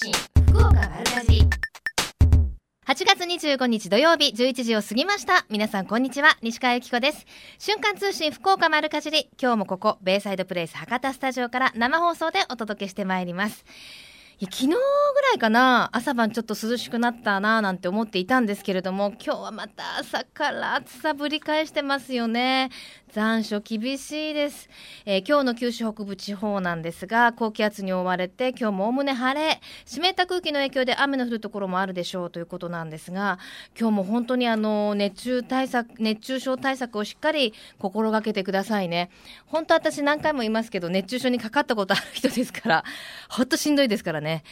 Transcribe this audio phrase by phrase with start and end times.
[0.00, 0.12] 信
[0.52, 1.42] 福岡丸かじり
[2.86, 5.44] 8月25日土曜日11時を過ぎました。
[5.50, 6.38] 皆さんこんにちは。
[6.40, 7.26] 西川由紀子です。
[7.58, 9.28] 瞬間通信福岡丸かじり。
[9.42, 13.64] 今日もここベイサイドプレイス博多スタジオから生放送でお届けしてまいります。
[14.40, 22.70] 昨日ぐらいかな朝晩ちょっと涼しくなったななんて思っていたんですけれども今日はまた朝から暑さぶり返してますよね。
[23.12, 24.68] 残暑厳しいです、
[25.06, 33.38] えー、今日の九州北部地方なんですが高気圧に覆われて今日もおおむね晴れ湿った空気の影響で雨の降るところもあるでしょうということなんですが
[33.80, 39.10] 今日も本当にあの熱中対策熱中症対策をしっかり心がけてくださいね。
[39.46, 42.84] 本当私何回も言いますけど熱中症にかかったことある人ですから
[43.30, 44.27] ほっとしんどいですからね。
[44.28, 44.44] ね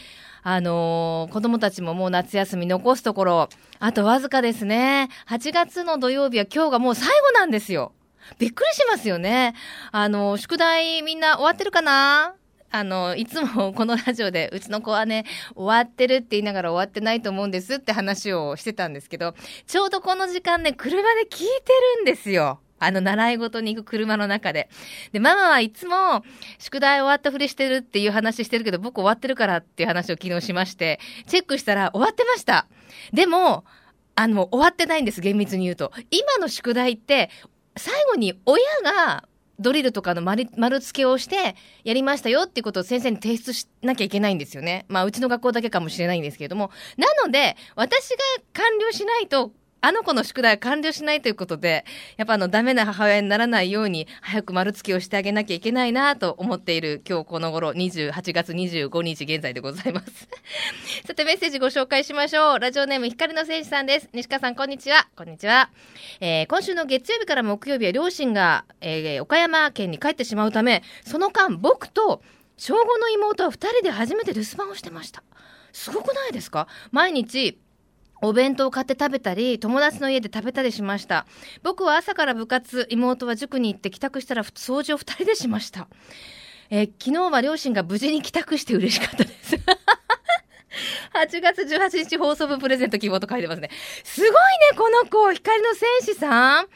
[0.43, 3.49] あのー、子供たちももう夏休み残すところ、
[3.79, 5.09] あとわずかですね。
[5.27, 7.91] 8月の土曜日は今日がもう最後なんですよ。
[8.39, 9.55] びっくりしますよね。
[9.91, 12.33] あの、宿題みんな終わってるかな？
[12.71, 19.35] あの、いつも このラジオで、うちの子はね、終わってるって言いながら終わってないと思うんですって話をしてたんですけど、
[19.65, 21.43] ちょうどこの時間ね、車で聞いて
[21.97, 22.61] るんですよ。
[22.79, 24.69] あの、習い事に行く車の中で。
[25.11, 26.23] で、ママはいつも、
[26.59, 32.67] 宿題終わったふりしてるっていう話してるけど、僕終わってるからっていう話を昨日しまして、チェックしたら終わってました。
[33.13, 33.65] でも、
[34.15, 35.91] あの、終わってないんです、厳密に言うと。
[36.11, 37.29] 今の宿題って、
[37.77, 39.27] 最後に親が
[39.59, 44.85] ドリルとかの丸丸付けをしてやりましたよっていうことを先生に提出しなきゃいけないんですよね。
[44.87, 46.71] まあうちの学校だけかもしれないんですけれども。
[46.97, 48.17] なので私が
[48.53, 49.51] 完了しないと
[49.87, 51.85] あの子の宿題完了しないということで、
[52.17, 60.27] やっぱあの、ダメな母親にならないように、早く丸付けをしてあげなきゃいけないなと思っている今日この頃、28月25日現在でございます。
[61.07, 62.59] さて、メッセージご紹介しましょう。
[62.59, 64.09] ラジオネーム、光の戦士さんです。
[64.11, 65.07] 西川さん、こんにちは。
[65.15, 65.69] こんにちは。
[66.19, 72.21] えー、今週の月曜日から木曜日は両親が、えー、岡山県に帰ってしまうため、その間、僕と、
[72.57, 75.23] 小5の妹は2人で初めて留守番をしてました。
[75.71, 76.67] すごくないですか？
[76.91, 77.57] 毎日、
[78.21, 81.25] お弁当を買って食べたり、友達の家で食べたりしました。
[81.63, 85.87] 僕は朝から部活、妹は塾に行って帰宅したら掃除を二人でしました。
[86.69, 89.55] え、昨日は両親が無事に帰宅して嬉しかったです。
[91.13, 93.69] 8月18日放送分プレゼント希望と書いてますね。
[94.03, 94.33] すごいね、
[94.77, 96.67] この子、光の戦士さん。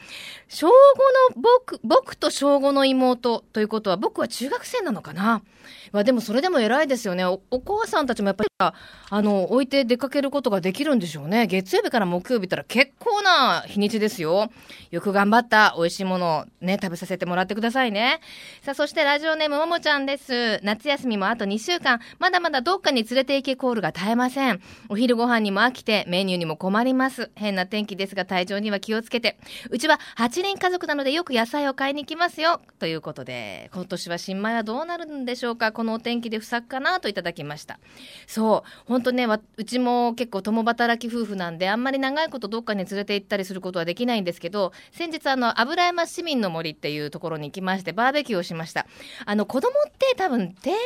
[0.53, 0.69] 小5
[1.35, 5.41] の僕、僕と小5の妹ということは、僕は中学生なのかな？
[5.93, 7.41] まあでもそれでも偉いですよねお。
[7.51, 11.47] お母さんたちもやっぱり、あの、置いて出かけることができるんでしょうね。
[11.47, 14.51] 月曜日から木曜日ったら結構な日にちですよ。
[14.91, 18.19] よく頑張った美味しいものをね、食べさせてもらってくださいね。
[18.61, 20.59] さあ、そしてラジオネームももちゃんです。
[20.63, 24.61] 夏休みもあと2週間、まだまだどっかに連れて行けコールが絶えません。
[24.89, 27.31] お昼ご飯にも飽きて、メニューにも困ります。
[27.35, 29.37] 変な天気ですが体調には気をつけて。
[29.69, 32.61] うちは8人家族なのでよく野菜を買いに行きますよ。
[32.79, 37.79] ということで、今年は新米はどうなるんでしょうかこのお天気で不作かなといただきました。
[38.27, 48.87] そう、本当ね、うちも結構共働き夫婦なんで、あんまり長いことどっかに連れて行ったりすることはできないんですけど、先日あの、油山市民の森っていうところに行きまして、バーベキューをしました。
[49.25, 50.77] あの、子供って多分低学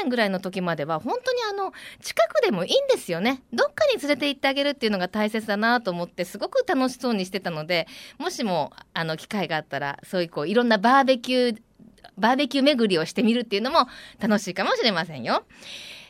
[0.00, 3.42] 年ぐらいの時までは、本当にあの、近くでもいいんですよね。
[3.52, 7.86] どっかに連れて行ってあげるっていうのが大切だなと思って、すごく楽しそうにしてたので、
[8.18, 11.62] もしも、ああの、機会があったら、そういうこう、いろんなバーベキュー、
[12.16, 13.86] バーベキュー巡りをしてみるっていうのも
[14.20, 15.44] 楽しいかもしれませんよ。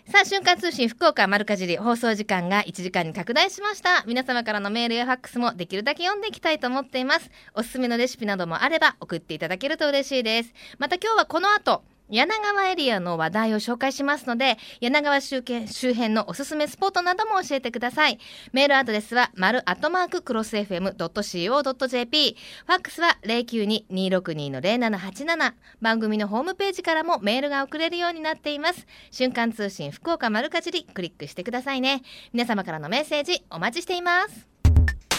[0.09, 4.05] さあ、瞬間通信福岡丸かじり放送時間が1時間に拡大しました。
[4.05, 7.31] 皆様からのメールやファックスもできるだけ読んでいきたいと思っています。
[7.55, 10.53] おすすめのレシピなどもあれば送っていただけると嬉しいです。
[10.79, 18.19] また今日はこの後、柳川エリアの話題を紹介しますので、柳川周周辺のおすすめスポットなども教えてください。
[18.53, 22.37] メールアドレスは、丸アットマーククロス FM.co.jp。
[22.67, 25.55] ファックスは092-262-0787。
[25.81, 28.87] 番組のホームページからもメールが送れるようになっています。
[29.11, 32.03] 瞬間通信福岡丸かじり、クリックしてくださいね。
[32.35, 34.47] 皆様からのメッセージお待ちしています。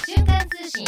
[0.06, 0.86] 瞬間通信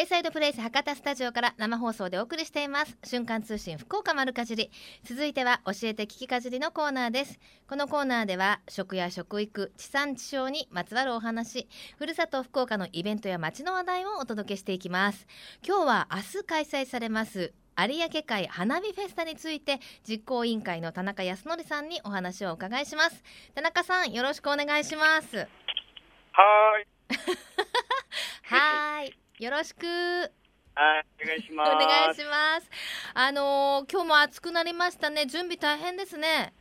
[0.00, 2.96] ベイサイドプレイス博多スタジオから生放送でお送りしています。
[3.04, 4.70] 瞬間通信福岡丸かじり。
[5.04, 7.38] 続いては教えて聞きかじりのコーナーです。
[7.68, 11.68] このコーナーでは食や食育地産地消にまつわるお話。
[11.98, 15.26] ふるさと福岡のイベントや街の話題をお届けしていきます。
[15.62, 23.22] 今日は明日開催されます有明海花火フェスタについて実行委員会の田中康則さんにお話をお伺いします。
[23.54, 25.36] 田中さんよろしくお願いします。
[25.36, 26.86] はーい。
[28.48, 29.86] はいよろしく。
[29.86, 31.70] はい、お願いします。
[31.72, 32.70] お願いします。
[33.14, 35.24] あのー、今日も暑くなりましたね。
[35.24, 36.52] 準備大変ですね。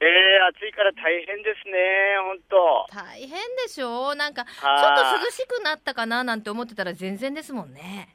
[0.00, 1.76] えー、暑いから大変ですね、
[2.24, 2.96] 本当。
[2.96, 4.12] 大変でしょ？
[4.12, 6.24] うなんか、ちょっと涼しくなったかな？
[6.24, 8.08] なんて思ってたら全然ですもんね。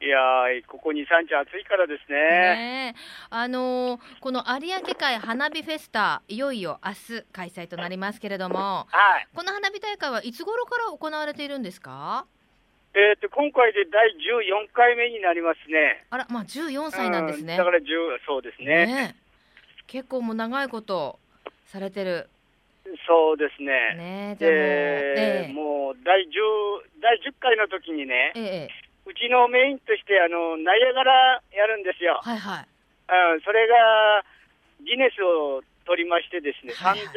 [0.00, 2.18] いやー、ここ2、3日暑いからですね。
[2.18, 9.28] ねえあのーこの有明海花火フェスタいよいよ明日開催となりますけれどもはい。
[9.34, 12.26] この花火大会はいつ頃から行われているんですか？
[12.98, 16.02] えっ、と、今回で第14回目になりますね。
[16.10, 17.84] あらまあ14歳なんですね、うだから10、
[18.26, 18.86] そうですね。
[18.86, 19.28] ねえ
[19.86, 21.18] 結構もう長いこと
[21.66, 22.28] されてる
[23.06, 23.94] そうですね。
[23.94, 26.34] ねえじゃあもええもう第10、
[27.00, 32.20] 第10回の時にね、ええうちのメインとして、あの、ナイアガラやるんですよ。
[32.22, 32.68] はいはい
[33.32, 34.20] うん、それが、
[34.84, 37.08] ギネスを取りましてですね、はいはい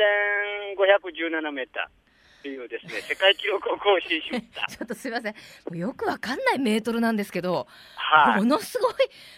[0.72, 2.11] 3517メーター
[2.42, 4.66] っていうですね、世界記録を更新しました。
[4.76, 5.40] ちょっとすいませんも
[5.74, 8.46] うよくわかんないメートルなんですけど、はいも。
[8.46, 8.94] のすごい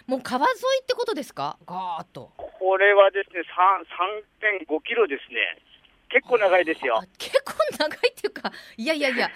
[0.08, 1.58] もう川沿いってことですか？
[1.68, 3.42] ガーッとこれはですね、
[4.40, 5.58] 3 3.5キロですね。
[6.10, 7.04] 結構長いですよあ。
[7.18, 9.30] 結構長いっていうかいやいやいや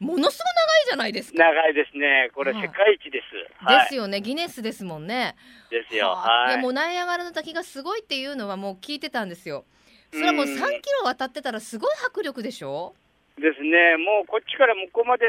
[0.00, 2.30] ものすごい長いじゃないですか長いですね。
[2.34, 3.64] これはい世界一です。
[3.64, 3.84] はい。
[3.84, 5.36] ですよねギネスですもんね
[5.70, 6.08] ですよ。
[6.08, 9.64] はあはいもうナイアガラの滝がすごいっていうのはもう聞いてたんですよ
[10.12, 12.94] それはもううん3キロ渡ってたらすごい迫力でしょ？
[13.38, 13.96] ですね。
[13.96, 15.24] もうこっちから向こうまで、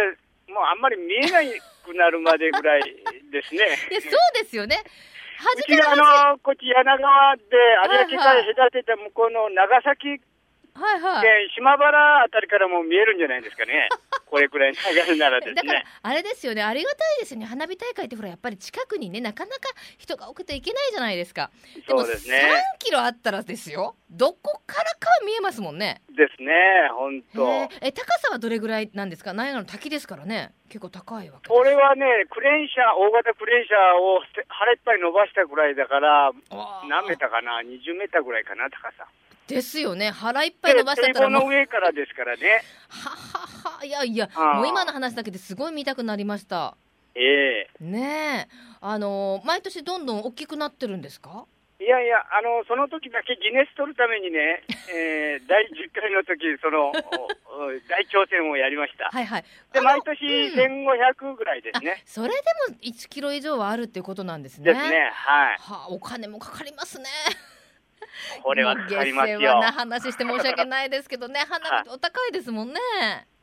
[0.50, 1.40] もうあんまり見えな
[1.86, 2.84] くなるまでぐらい
[3.32, 3.78] ですね。
[3.92, 7.44] いやそうですよねうち端からが端あの、こっち柳川で
[8.10, 10.22] 有明海隔てた向こうの長崎
[10.76, 13.90] はいはい県島原あたりからも見えるんじゃないですかね。
[14.26, 15.86] これくらい長いならですだからね。
[16.02, 21.52] あれですよねありがたいですよね花火大会ってほらやっぱり近くにねなかなか人が多くて行けないじゃないですか
[21.88, 22.38] でもそうですね。
[22.80, 26.52] 3キロあったらですよどこからかは見えますもんねですね。
[26.94, 27.48] 本当。
[27.48, 29.34] へええ高さはどれぐらいなんですか？
[29.34, 36.32] ナイアガラの滝ですからね結構高いわけこれはね、クレーン車、大型クレーン車をせ腹いっぱい伸ばしたぐらいだから、
[36.90, 39.06] 何メーターかな、20メーターぐらいかな、高さ。
[39.48, 40.12] ですよね。
[40.12, 42.64] 腹いっぱいで伸ばしちゃったの上からですからね。
[42.90, 43.86] ははは。
[43.86, 46.76] いやいやもう今の話だけですごい見たくなりました。
[47.16, 48.56] えねえ。
[48.82, 51.46] あのー毎年どんどん大きくなってるんですか？
[51.80, 59.10] えいやいや、あの、その時だけギネス取るためにね、えー、 第10回の時、その、大挑戦をやりました。
[59.12, 59.46] はいはい。
[59.74, 60.88] で、毎年うん。
[60.88, 62.02] 1500ぐらいですね。
[62.06, 62.36] それで
[62.70, 64.74] も1キロ以上はあるっていうことなんですね。
[64.74, 65.58] ですね、はい。
[65.58, 67.06] はあ、お金もかかりますね。
[68.44, 69.60] これはかかりますよ。
[69.60, 72.80] な話して申し訳ないですけどね、 花火お高いですもんね。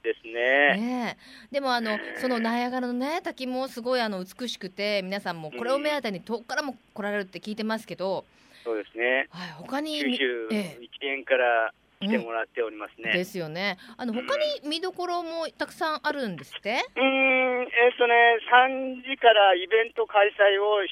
[0.03, 0.33] ですね。
[0.33, 1.17] ね
[1.51, 8.25] えでもあのそのナイアガラのね滝もすごいあの美しくて皆さんもこれを目当てに遠くからも来られるって聞いてますけど、
[8.65, 9.29] そうですね。
[9.31, 13.13] はい、他に九州ええ一円から来てもらっておりますね。
[13.13, 16.83] ですよねあの他に見どころもたくさんあるんですって？
[16.97, 18.15] うーん、えっ、とね、
[18.51, 20.91] 3時からイベント開催をし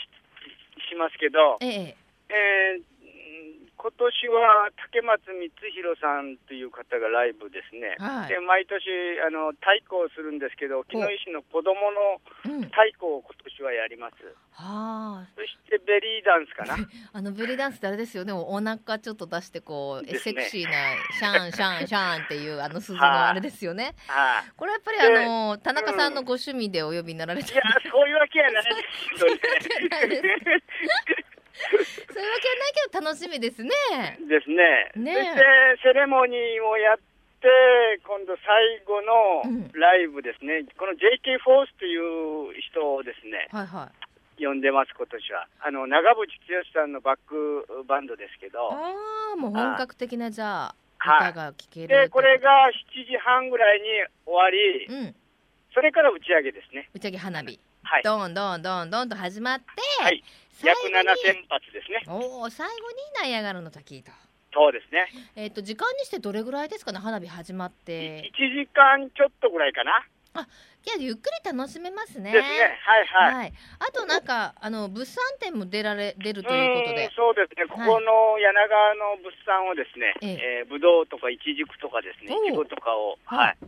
[0.90, 1.96] しますけど、ええ
[2.28, 2.97] えーうん
[3.78, 7.94] 今年は竹松光弘さんという方がライブですね。
[8.02, 8.28] はい。
[8.28, 8.82] で毎年
[9.22, 12.18] あの太鼓をするんですけど、木の石の子供の
[12.58, 12.66] うん。
[12.74, 14.18] 太鼓を今年はやります。
[14.50, 15.26] はあ。
[15.38, 16.74] そしてベリーダンスかな。
[17.14, 18.32] あのベリーダンスってあれですよね。
[18.34, 20.70] お腹ちょっと出してこう、ねセクシーな
[21.14, 23.10] シャンシャンシャンっていうあの鈴のはい。
[23.30, 23.94] あれですよね。
[24.08, 28.70] はい、これやっぱりであの田中さんのご趣味でお呼びになられていや、そういうわけやないで
[29.16, 29.40] すよね。
[31.58, 33.70] そういうわけはないけど楽しみですね
[34.28, 34.92] ですね。
[34.96, 35.42] ねそして
[35.82, 36.98] セレモニーをやっ
[37.40, 37.48] て、
[38.06, 40.64] 今度最後うんのライブですね。
[40.78, 44.08] この JK フォースという人をですね、はいはい
[44.38, 45.48] 呼んでます、今年は。
[45.66, 48.94] あの、長渕剛さんのバックバンドですけど、あ
[49.34, 53.86] あもう本格的なじゃあはい歌が聴けるで、これが7時半ぐらいに
[54.24, 55.14] 終わりうん
[55.74, 56.88] それから打ち上げですね。
[56.94, 58.02] 打ち上げ花火はい。
[58.02, 59.64] どんどんどんどんと始まって、
[60.02, 60.22] はい。
[60.58, 62.02] 最約後に7000発ですね。
[62.08, 64.10] おお最後にナイアガラの滝と。
[64.52, 65.06] そうですね。
[65.36, 68.22] えっ、と時間にしてどれぐらいですかね花火始まって。
[68.22, 70.06] 1時間ちょっとぐらいかな。
[70.86, 72.32] いやゆっくり楽しめますね。
[72.32, 72.78] ですね。
[72.82, 73.34] はいはい。
[73.34, 77.06] はい、あとなんかあの物産展も出られ出るということで。
[77.06, 80.62] んそうですね、ここの柳川の物産をですね、ええ。
[80.62, 83.66] えーぶどうとかいちじくとかですね、いちごとかを、ははいい、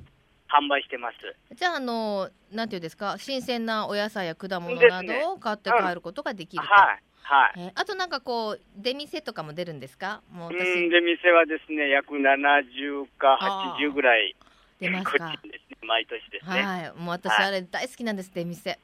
[0.51, 1.17] 販売してます。
[1.55, 7.53] じゃああのなんていうんですか新鮮なお野菜や果物などを買って帰ることができると、はい、はい。
[7.57, 10.23] えーあとなんかこう出店とかも出るんですか？
[10.33, 13.39] もうう私んで、店はですね、約70か
[13.79, 14.35] 80ぐらい、
[14.81, 15.39] 出ますこかね、
[15.83, 16.63] 毎年ですね。
[16.63, 16.93] はい。
[16.99, 17.47] もう私はい。
[17.47, 18.79] あれ大好きなんです出店。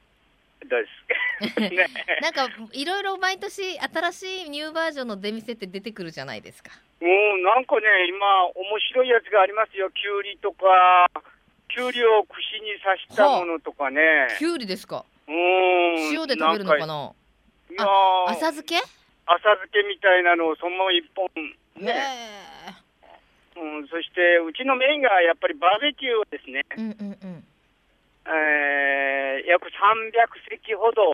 [0.69, 0.87] どうで
[1.49, 1.53] す。
[1.53, 1.87] か ね。
[2.21, 6.71] なんかいろいろ毎年新しいニューバージョンの出店って出てくるじゃないですか。
[6.99, 11.07] もうなんかね、今、面白いやつがありますよ、きゅうりとか、
[11.77, 14.01] きゅうりを串に刺したものとかね。
[14.39, 15.05] きゅうりですか。
[15.27, 15.37] うーん。
[16.09, 16.87] 塩で食べるのかな。
[16.87, 17.13] なん
[17.69, 18.31] いやー。
[18.33, 18.81] 浅漬け？
[18.81, 18.89] 浅
[19.45, 21.29] 漬けみたいなのをそのまま一本、
[21.77, 21.93] ね。
[21.93, 21.93] ね
[23.57, 27.45] うん、そしてうちのメインがやっぱりバーベキューをですね、うんうんうん。
[28.25, 29.69] えー約300
[30.49, 31.13] 席ほど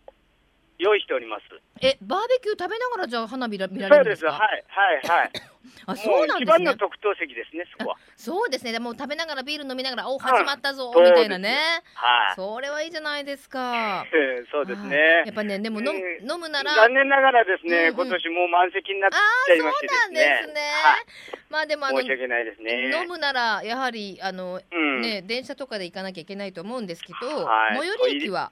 [0.80, 1.44] 用意しております。
[1.82, 4.26] えバーベキュー食べながらじゃあ花火ら見られそうですす。
[4.26, 5.32] るんでかはい、はい、はい。
[5.86, 7.98] あそうなんですねの特等席ですね、そこは。
[8.16, 11.58] そうですねでも食べながらビール飲みながらおん始まったぞみたいなね
[11.96, 12.36] はい。
[12.36, 15.32] それはいいじゃないですかえー そうですはいねや。
[15.32, 20.08] っぱねでも飲むえー飲むなら残念ながらですね、うんうん今年もう満席になっあちゃいましてですね。
[20.08, 21.06] そうなんですねはい。
[21.50, 22.92] まあでもあの申し訳ないですね。
[23.02, 25.02] 飲むならやはりあのうん。
[25.02, 28.52] ね電車とかで行かなきゃいけないと思うんですけど、はい最寄り駅は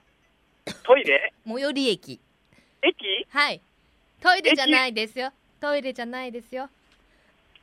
[0.84, 1.32] トイレ？
[1.46, 2.20] 最寄り駅。
[2.82, 3.26] 駅？
[3.30, 3.60] はい。
[4.20, 5.32] トイレじゃないですよ。
[5.60, 6.68] トイレじゃないですよ。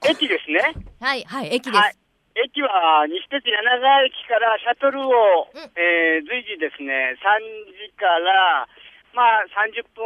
[0.08, 0.74] 駅ですね。
[1.00, 1.96] はいはい駅です、はい。
[2.36, 5.60] 駅は西鉄柳川駅からシャトルを、うん。
[5.76, 8.68] えー随時ですね、3時から、
[9.14, 10.04] まあ、30分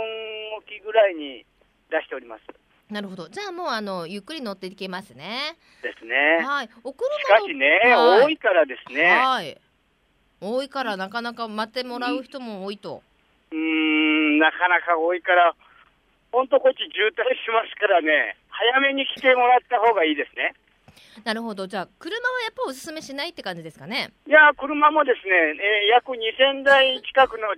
[0.57, 1.45] おきぐらいに
[1.89, 2.43] 出しております。
[2.89, 3.27] なるほど。
[3.29, 5.57] じゃあもうあのゆっくり乗っていけますね。
[5.81, 6.45] ですね。
[6.45, 6.69] はい。
[6.83, 8.25] おし車のかしね、はい。
[8.25, 9.57] 多いからですね、はい
[10.43, 13.01] 多いからなかなか待ってもらう人も多いと、
[13.51, 15.55] うーん、なかなか多いから、
[16.31, 20.53] 本当こっち渋滞しますからね、早めに来てもらった方がいいですね。
[21.23, 21.67] なるほど。
[21.67, 24.09] じゃあ車はやっぱおすすめしないって感じですかね？
[24.27, 27.53] いや、車もですね、えー約2000台近くの、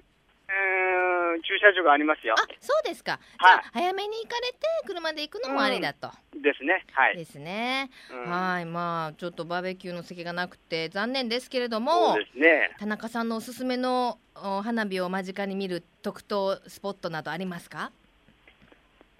[0.48, 2.42] えー駐車場がありますよあ。
[2.62, 6.86] そうですか、はいじゃあ早めに行かれて車で行くのもありだと、ですね。
[6.94, 7.18] はい。
[7.18, 12.72] ですね、うんはいまあちょっとバーベキューの席がなくて残念ですけれどそもうですね。
[12.80, 17.92] 田中さんのおすすめのお花火を間近に見る特等スポットなどありますか？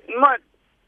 [0.08, 0.38] まあ、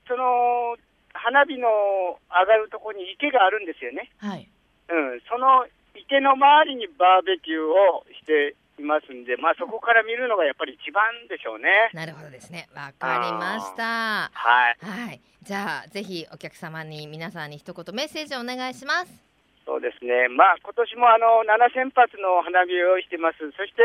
[0.08, 0.78] その、
[1.14, 4.12] 花火の上がるところに池があるんですよね。
[4.20, 4.48] はい
[4.90, 5.22] うん。
[5.28, 5.66] その
[5.96, 11.90] 池の周りにバーベキューをしていますんで、まあそこから見るのがやっぱり一番でしょうね。
[11.94, 14.78] なるほどですねわかりましたはい。
[14.82, 19.28] はいじゃあぜひお客様に皆さんに一言メッセージをお願いします
[19.68, 20.32] そうですね。
[20.32, 23.52] まあ今年もあの、7000発の花火を用意してます。
[23.52, 23.84] そして、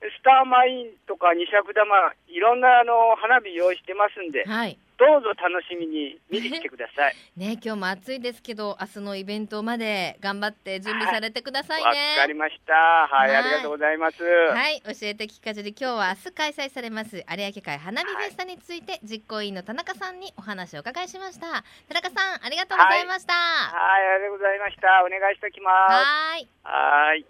[0.00, 7.16] スターマインとか二尺玉、いろんなあの、花火用意してますんで、はいどうぞ楽しみに見に来てください。
[7.34, 12.74] ね今日も暑いですけど明日のイベントまで頑張って準備されてください わねかりました。
[12.74, 14.22] はい、はいありがとうございます。
[14.22, 23.40] はい、教えて聞かじり今日は明日開催されます有明海花火フェスタについて実行委員の田中さんにお話をお伺いしました田中さんありがとうございましたは
[23.72, 25.02] はい、ありがとうございました。
[25.02, 26.40] お願いしておきます。
[26.40, 27.24] ーいはい。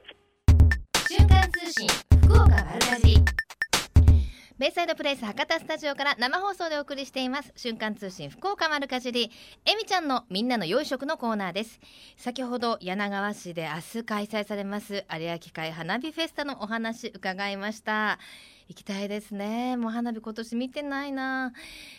[1.09, 3.25] 瞬間通信福岡丸かじり。
[4.57, 7.53] ベイサイドプレイス博多スタジオから生放送でお送りしています。
[7.57, 9.33] 瞬間通信福岡丸かじり。
[9.67, 11.81] えみちゃんのみんなの洋食のコーナーです。
[12.17, 18.21] 先ほど柳川市で明日開催されます有明海花火フェスタのお話伺いました。
[18.71, 19.77] 行きたいですね。
[19.77, 21.53] もう花火今年見てないな、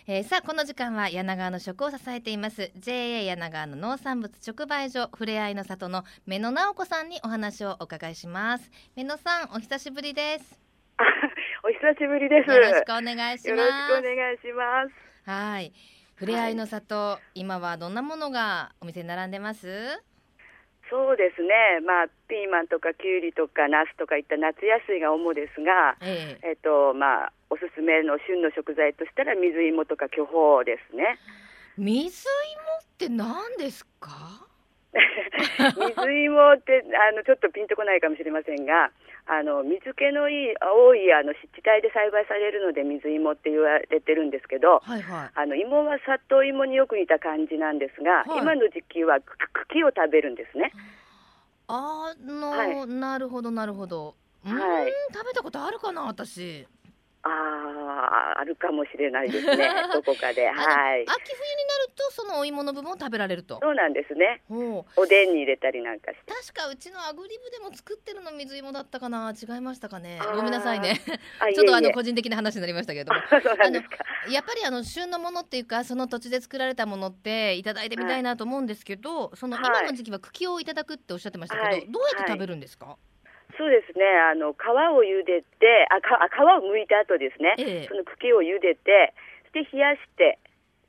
[0.07, 2.71] えーさあこの時間は柳川の食を支えています。
[2.77, 8.71] JA 柳川の農産物直売所ふれあいの里の目野直子さんにお話をお伺いします。
[8.95, 10.61] 目野さんお久しぶりです。
[11.65, 12.49] お久しぶりです。
[12.49, 14.85] よろしくお願いしよろしくますお願いしま
[15.25, 15.29] す。
[15.29, 15.73] はい。
[16.15, 20.01] ふれあいの里、今はどんなものがお店に並んでます？
[20.91, 21.79] そうですね。
[21.87, 31.17] まあピーマンとかキュウリとかナスとかいった夏野菜が主ですが、えええっとまあおすすめの旬の食材としたら水芋とか巨峰ですね。
[31.77, 32.27] 水芋
[32.83, 34.11] って何ですか？
[35.79, 38.91] 水芋ってあのちょっとピンとこないかもしれませんが、
[39.27, 44.79] あの水気のいい多いあの湿地帯で栽培されるので水芋って言われてるんですけど。
[44.79, 45.31] はいはい。
[45.33, 48.41] あの芋は里芋によく似た感じなんですが、はい。
[48.41, 49.37] 今の時期はく
[49.69, 50.73] 茎を食べるんですね。
[51.67, 52.87] あの、はい。
[52.87, 54.15] なるほどなるほど。
[54.45, 56.67] うーん、はい食べたことあるかな私
[57.23, 59.69] ああ、あるかもしれないですね。
[59.93, 60.47] どこかで。
[60.47, 61.01] はい。
[61.01, 64.41] 秋冬になるとそのお芋の部分を食べられるとそうなんですね。
[64.49, 66.31] ほうおでんに入れたりなんかして。
[66.31, 71.01] 確かうちのアグリブでも作ってるの水芋だったかな違いましたかねごめんなさいね
[71.39, 73.97] あ ちょっとあの個人的な話になりましたけれどもあ そうなんですか。
[74.29, 82.97] やっぱりあの旬のものっていうかその土地で作られたものっていただいてみたいなと思うんですけど、そのはい今の時期は茎をいただくっておっしゃってましたけど、はいどうやって食べるんですか、
[83.61, 84.01] そうですね。
[84.09, 87.53] あの皮を茹でて、あかあ皮を剥いた後ですね。
[87.61, 89.13] ええその茎を茹でて、
[89.53, 90.41] そして冷やして、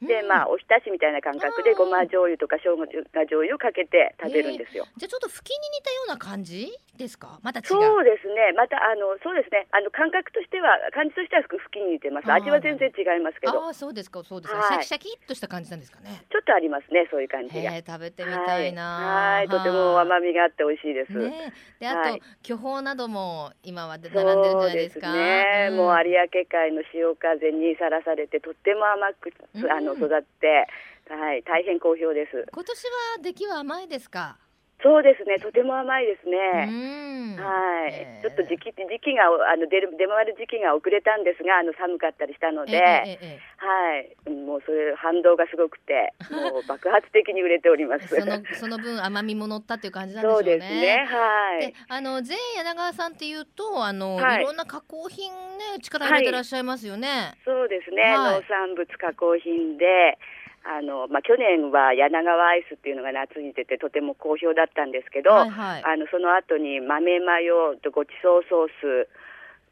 [0.02, 0.28] で、うん。
[0.28, 4.84] まあおひたしみたいな感覚でうんごま醤油とか生姜醤油をかけて食べるんですよ。
[4.96, 6.68] じゃあちょっと茎に似たような感じ
[6.98, 7.38] ですか？
[7.42, 7.66] また違う。
[7.66, 8.52] そうですね。
[8.56, 9.66] またあのそうですね。
[9.70, 12.30] あの感覚としては感じとしてはふきに似てます。
[12.32, 14.84] 味は全然違いますけど、ああそうですかそうですか、はい。
[14.84, 16.24] シャキシャキっとした感じなんですかね。
[16.30, 17.08] ちょっとありますね。
[17.10, 17.72] そういう感じが。
[17.72, 18.96] へえ食べてみたいな。
[18.96, 19.48] はい、はい。
[19.48, 21.12] とても甘みがあって美味しいです。
[21.12, 21.52] ね。
[21.78, 22.22] えであと、はい。
[22.42, 25.12] 巨峰なども今は並んでるんじゃないですか？
[25.12, 29.32] ね、んもう有明海の潮風にさらされてとっても甘く
[29.70, 30.66] あのうん育って、
[31.08, 32.46] はい、大変好評です。
[32.52, 32.90] 今年は
[33.22, 34.38] 出来は甘いですか？
[34.82, 36.66] そうですね、とても甘いですうね。
[36.66, 37.36] ん。
[37.38, 38.22] はい、えー。
[38.22, 48.10] ちょっと時期時期があの出る出回る時期が遅れたんですが、あの寒かったりしたので、えええええはい、もうそれ反動がすごくて、もう爆発的に売れております。
[48.16, 50.58] えそのその分甘みも乗ったっていう感じなんでしょそううね。
[50.58, 51.66] ですね、はい。
[51.66, 51.74] で。
[51.88, 54.42] あの全柳川さんっていうとあの、はい。
[54.42, 57.38] い、ろんな加工品ね力入れてらっしゃいますよね。
[57.44, 58.40] そうですね、はい。
[58.40, 60.18] 農産物加工品で、
[60.64, 65.82] あのまあ、去年は柳川アイスっていうのが夏に出て、とても好評だったんですけど、はいはい。
[65.84, 69.08] あのその後に豆マヨとごちそうソース、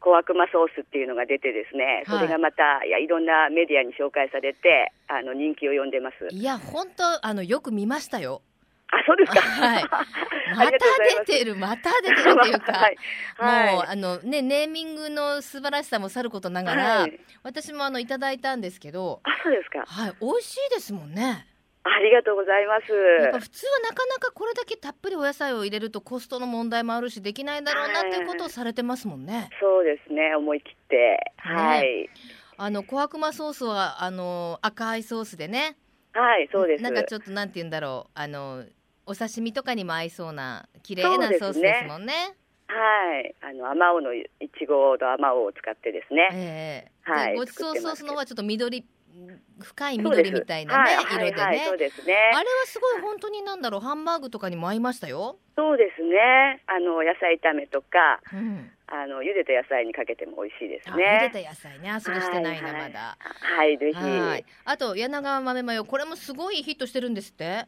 [0.01, 6.27] 小悪魔ソースっていうのが出てですね、はいそれがまたいやいろんなメディアに紹介されて、あの人気を呼んでます。
[6.35, 8.41] いや本当あのよく見ましたよ。
[8.91, 9.41] あ、そうですか。
[9.41, 9.83] はい
[10.51, 10.77] あまた
[11.25, 12.73] 出てるまた出てるっていうか。
[12.75, 12.97] はい、
[13.37, 19.83] はい、もうあのねネーミングの素晴らしさもさることながら、はい私もあのいただいたんですけど、あ、そうですか。
[19.85, 21.47] はい美味しいですもんね。
[21.83, 22.93] ありがとうございます。
[23.23, 29.49] やっぱ普通はなかなかこれだけたっぷりお野菜を入れるとコストの問題もあるしできないだろうなっていうことをされてますもんね。
[29.59, 31.19] そうですね、思い切って。
[31.37, 32.09] はい。
[32.57, 35.75] あの小悪魔ソースはあの赤いソースでね。
[36.13, 36.83] はい、そうです。
[36.83, 38.63] なんかちょっとなんて言うんだろうあの
[39.11, 42.13] お刺身とかにも合いそうな綺麗なソースですもんね。
[42.67, 43.35] はい。
[43.41, 44.23] あの、あまおうのい
[44.57, 46.29] ちごとあまおうを使ってですね。
[46.31, 48.85] ええはいでごちそうソースの方はちょっと緑
[49.59, 51.41] 深い緑みたいなねはい色でね。
[51.41, 52.13] はいはい、そうですね。
[52.33, 55.39] あれはすごい本当になんだろうハンバーグとかにも合いましたよ。
[55.57, 56.63] そうですね。
[56.67, 58.71] あの、野菜炒めとか、うん。
[58.87, 61.29] あの、茹でた野菜にかけても美味しいですあ、ね。
[61.29, 61.91] 茹でた野菜ね。
[61.91, 63.17] あ、それしてないな、まだ。
[63.19, 64.45] はい、ぜひ。
[64.63, 67.67] あと柳川豆マヨこれもすごいヒットしてるんですって。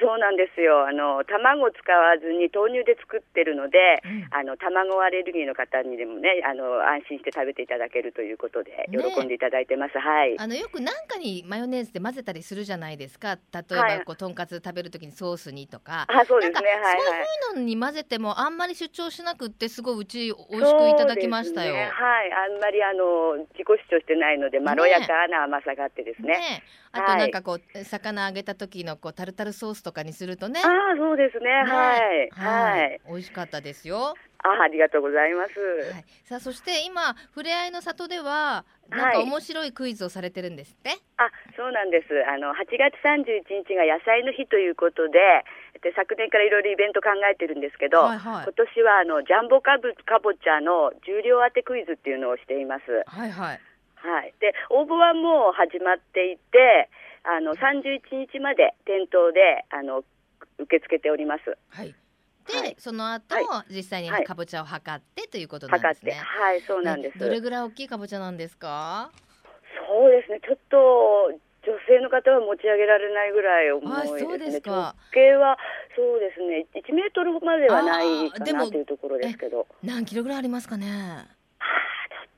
[0.00, 0.88] そうなんですよ。
[0.88, 9.98] あの、卵使わずに豆乳で作ってるので、うんあの、卵アレルギーの方にでもね、あの、安心して食べていただけるということで、ね喜んでいただいてます。
[9.98, 10.38] はい。
[10.38, 13.36] あのよくなんかにマヨネーズで混ぜたりするじゃないですか。
[13.52, 16.06] 例えはいばこうとんかつ食べるときにソースにとか。
[16.08, 16.68] あ、そうですね。
[16.70, 16.98] はいはい。
[16.98, 17.16] そうい
[17.52, 21.74] うのに混ぜてもあんまり主張しなくってすごいうち美味しくいただきましたよ。
[21.74, 26.38] ねはい、あんまりあの自己主張してないので、まろやかな甘さがあってですね。
[26.38, 26.62] ね
[26.98, 30.60] あとなんかこう、魚揚げた時のこうタルタルソースとかにするとね。
[30.64, 31.44] ああ、そうですね。
[31.44, 32.30] ねはい。
[32.30, 33.08] ははいい。
[33.08, 34.14] 美味しかったですよ。
[34.40, 35.58] あありがとうございます。
[35.92, 40.90] はい、さあそして今ふれあいの里ではなんか面白いクイズをされてるんですって？
[41.16, 42.06] あ、そうなんです。
[42.24, 45.18] あの、8月31日が野菜の日ということで、
[45.82, 53.02] で昨年からいろいろイベント考えてるんですけど、はいはい今年はあの、ジャンボかぶかぼちゃの重量当てクイズっていうのをしています。
[53.06, 53.60] はいはい。
[54.02, 54.34] はい。
[54.40, 56.88] で、応募はもう始まっていて、
[57.24, 60.04] あの、31日まで店頭で、あの、
[60.58, 61.56] 受け付けております。
[61.68, 61.94] はい。
[62.46, 65.80] で、はいその後、は実際にはいかぼちゃを測ってということなん。
[65.82, 66.12] ですね。
[66.12, 67.18] はい、そうなんです。
[67.18, 69.10] ねどれぐらい大きいかぼちゃなんですか？
[69.88, 71.32] そうですね、ちょっと
[71.64, 74.20] 女性の方は持ち上げられないぐらい重いですね。
[74.22, 75.58] あそうですか直径は
[75.96, 81.26] そうですね、1メートルまではないかなというところですけど、何キロぐらいありますかね？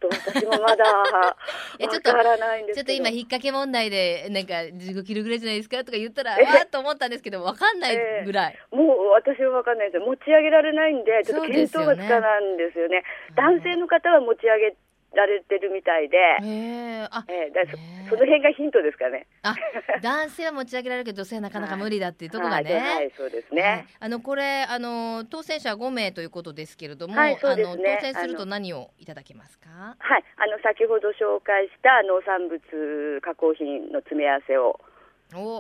[0.09, 2.77] あーちょっと私もまだ わからないんです。
[2.77, 8.59] ちょっと今引っ掛け問題でなんか15キロぐらいじゃないですかとか言ったらわえーっと思ったんですけどわかんないぐらい。
[8.71, 13.03] もう私はわかんないです持ち上げられないんで、ちょっと見当がつかないんですよね。
[13.35, 14.77] 男性の方は持ち上げ
[15.15, 17.63] られてるみたいで、へえあえーだ
[18.09, 19.27] その辺がヒントですかね。
[19.43, 19.55] あ
[20.03, 22.75] 男性は持ち上げられるけど女性はなかなか無理だっていうところがはい、ね。
[22.79, 23.87] はい、そうですはいね。
[23.99, 29.97] あのこれあの当選者は5名ということですけれども、はいそうですねあの当選すると何をいただけますか？
[29.99, 34.90] はい、あの先ほど紹介した農産物加工品の詰め合わせをお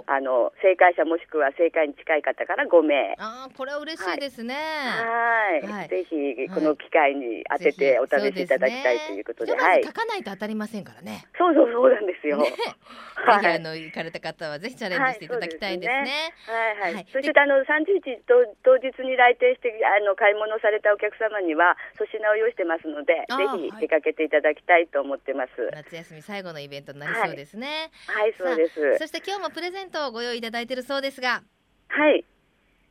[0.07, 3.15] あの正解者もしくは正解に近い方から5名。
[3.19, 4.55] あーこれは嬉しいですね。
[4.55, 11.25] はい、はいぜひこの機会に当ててお試しいただきたいということで、はい書かないと当たりませんからね。
[11.39, 12.39] そうそうそうなんですよ。
[12.39, 12.53] ね、
[13.15, 16.35] はいあの行かれた方はぜひチャレンジしていただきたいですね。
[16.47, 16.95] はいはい。
[16.95, 25.53] はいそしてあの31と当日に来店してあの買い物されたお客様には粗品を用意してますので、ぜひ出かけていただきたいと思ってます。
[25.73, 27.91] 夏休み最後のイベントになりそうですね。
[28.07, 28.99] はい、そうです。
[28.99, 31.43] そして今日もプレゼントをご用意いただいているそうですが、
[31.89, 32.25] はい。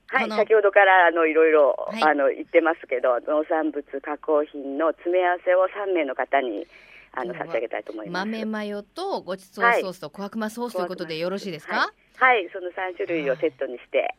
[0.06, 6.68] はい、先ほどからあのいろいろ、はいあの言ってますけど、農産物加工品の詰め合わせを3名の方に
[7.14, 8.26] あの差し上げたいと思います。
[8.28, 11.92] 豆マヨとごちそうソースと小悪魔ソースということでよろしいですか？
[12.18, 14.14] はい、はいその3種類をセットにして、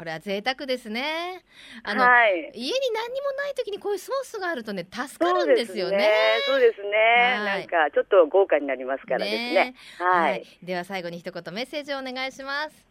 [0.00, 1.44] これは贅沢ですね。
[1.82, 2.52] あの、はい。
[2.54, 6.10] 家に何にもない時にこういうソースがあるとね助かるんですよね。
[6.46, 6.88] そうですね。
[6.88, 9.74] はいなんかちょっと豪華になりますからですね。
[9.98, 10.46] はい。
[10.62, 12.89] では最後に一言メッセージをお願いします。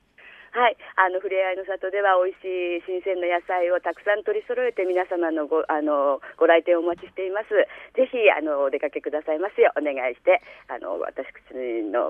[0.51, 7.53] はい、あのふれあいの里では美味しい新鮮な野菜をたくさん取り揃えて皆様のごあのご来店をお待ちしています。
[7.93, 12.09] ぜひあのお出かけくださいますようお願いして、あの私の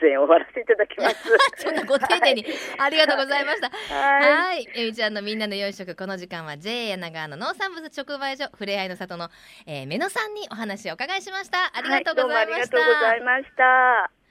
[0.00, 1.28] 出演を終わらせていただきます。
[1.60, 2.44] そんなご丁寧に
[2.78, 3.68] ありがとうございました。
[3.68, 9.28] はいはい、えみちゃんのみんなの良い食この時間は JA 柳川の農産物直売所ふれあいの里の、
[9.66, 11.70] えー、目野さんにお話をお伺いしました。
[11.76, 12.78] ありがとうございました。
[12.78, 14.21] はどうもありがとうございました。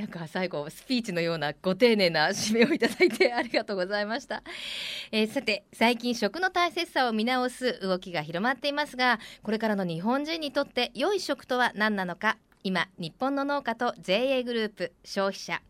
[0.00, 4.42] なんか最後スピーチのようなご丁寧な締めをいただいてありがとうございました、
[5.12, 12.38] えーさて最近食の大切さを見直す動きが広まっていますがこれからの日本人にとって良い食とは何なのか。
[12.62, 15.62] 今日本の農家と JA グループ消費者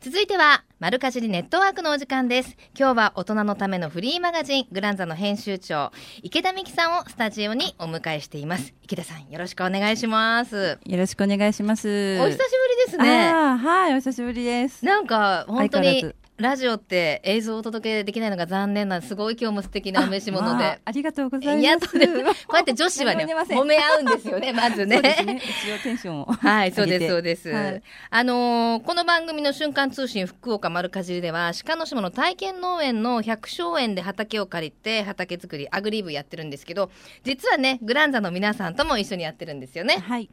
[0.00, 2.56] 続いては丸かじりネットワークのお時間です。
[2.76, 8.74] 今日は大人のためのフリーマガジングランザの編集長池田美希さんをスタジオにお迎えしています。
[8.82, 10.78] 池田さんよろしくお願いします。
[10.84, 12.18] よろしくお願いします。
[12.20, 12.42] お久しぶり
[12.86, 13.32] ですね。
[13.32, 14.84] はい、お久しぶりです。
[14.84, 20.80] なんか本当にラジオって映像をお届けできないのが残念なすごい今日も素敵なお召し物あで。
[20.84, 21.92] ありがとうございいや、ます。
[21.92, 25.00] とんでもないこうやって女子はね、とんでもありません揉め合うんですよね、まずね。
[25.00, 25.40] ね。
[25.40, 26.24] 一応テンションを。
[26.34, 27.48] はい、そうです、そうです。
[27.48, 36.90] はいあのーこの番組の瞬間通信福岡丸かじりでは、鹿の島の体験農園の百姓園で畑を借りて、畑作り、アグリーブやってるんですけど、
[37.22, 39.98] 実はね、グランザの皆さんとも一緒にやってるんですよね。
[39.98, 40.28] はい。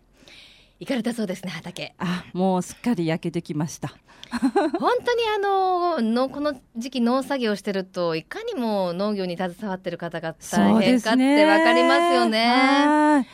[0.80, 1.94] 行かれたそうですね、畑。
[1.98, 3.94] あ、もうすっかり焼けてきました。
[4.80, 13.28] 本当にあののこの時期農作業してるといかにも農業に携わってる方が大変かってわかりますよね。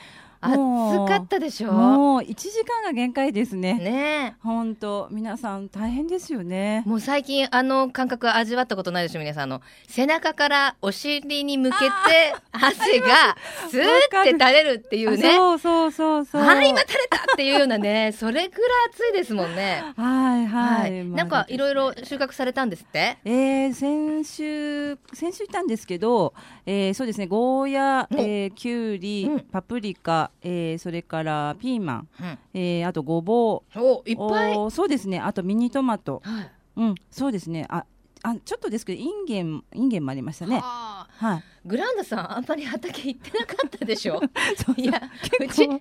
[0.50, 1.72] はい暑かったでしょ？
[1.72, 3.74] もう一時間が限界ですね。
[3.76, 6.90] ね本当皆さん大変ですよねえ。
[6.90, 13.36] もう最近あの感覚味わったことないでしょ皆さんあの背中からお尻に向けて汗が
[13.70, 15.36] スーって垂れるっていうね。
[15.36, 16.42] そうそうそうそう。
[16.42, 19.84] あ今垂れたっていうようなねそれくらい暑いですもんね。
[19.98, 20.92] はいはい。
[20.92, 21.04] はい。
[21.04, 23.18] まあなんかいろいろ収穫されたんですって？
[23.26, 26.34] えー、先週先週行ったんですけど、
[26.66, 32.40] えー、そうですねゴーヤ、うんえー、きゅうり、うんパプリカ、えー、それからピーマン、うん。
[32.54, 34.72] えー、あとごぼおいっうぱい。
[34.72, 35.20] そうですね。
[35.20, 36.22] あとミニトマト。
[36.24, 36.52] はい。
[36.78, 37.66] うんそうですね。
[37.70, 37.86] あ
[38.24, 40.56] あちょっとですけどインゲンインゲンもありましたね。
[40.58, 41.44] はあはい。
[41.66, 44.20] グランダさんあんまり畑行ってなかったでしょ？
[44.58, 45.00] そういや
[45.40, 45.76] うちな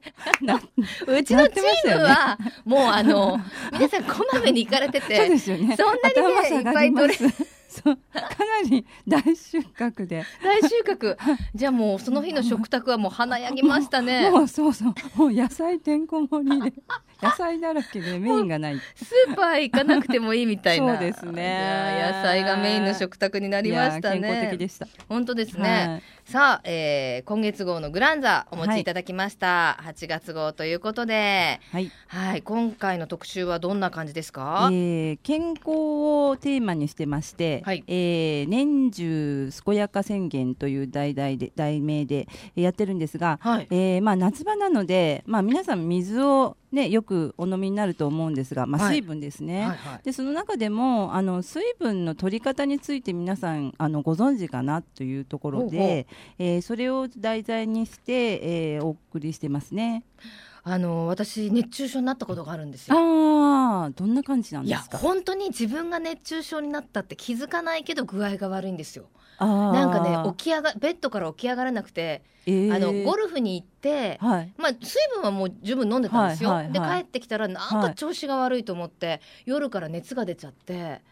[1.09, 3.39] うちのチームなはもうあの
[3.73, 5.75] 皆さんこまめに行かれて そうてですよね。
[5.77, 7.25] そんなにねいっぱい取す
[7.75, 7.97] そう。
[7.97, 10.25] かなり大収穫で。
[10.43, 11.17] 大収穫。
[11.55, 14.31] じゃあもうその日の食卓はもう華やぎましたね。
[14.31, 14.95] もうそうそう。
[15.17, 16.73] もう野菜てんこ盛りで
[17.25, 18.79] 野菜だらけでメインがない。
[18.95, 20.95] スーパー行かなくてもいいみたいな。
[20.99, 22.13] そうですね。
[22.13, 24.87] 野菜がメインの食卓になりましたいや健康的ねでした。
[25.09, 26.03] 本当ですね、はい。
[26.31, 31.61] さあ、えー今月号のグランザお持ちいただきました、8月号ということで。
[31.73, 31.91] はい。
[32.07, 35.71] はい今回の特集はどんな感じですか、えー健康
[36.31, 37.85] をテーマにしてまして、はい。
[37.87, 43.67] えー年中健やか宣言という題題で題名でえーやってるんですが、はい。
[43.71, 48.97] えーまあ、夏場なので、まあ、皆さん水を、ね、よくお飲みになると思うんですが、まあ、はい。
[48.97, 49.61] 水分ですね。
[49.63, 50.01] はいはい。
[50.05, 56.05] でその中でもあの水分の取り方について皆さんあのご存知かなというところでほうほう。
[56.39, 60.05] えーそれを題材にして、えーお送りしてますね。
[60.67, 62.97] あの私熱中症になったことがあるんですよ。
[62.97, 64.97] ああどんな感じなんですか？
[64.99, 69.05] 本当に自分が熱中症になったって気づかないけど具合が悪いんですよ
[69.39, 72.75] なんかね起き上がベッドから起き上がらなくて、えー。
[72.75, 74.53] あのゴルフに行って、はい。
[74.57, 81.03] まあ、水分はもう十分飲んでたんですよ、はいはいはいで帰ってきたらなんか調子が悪いと思って、夜から熱が出ちゃって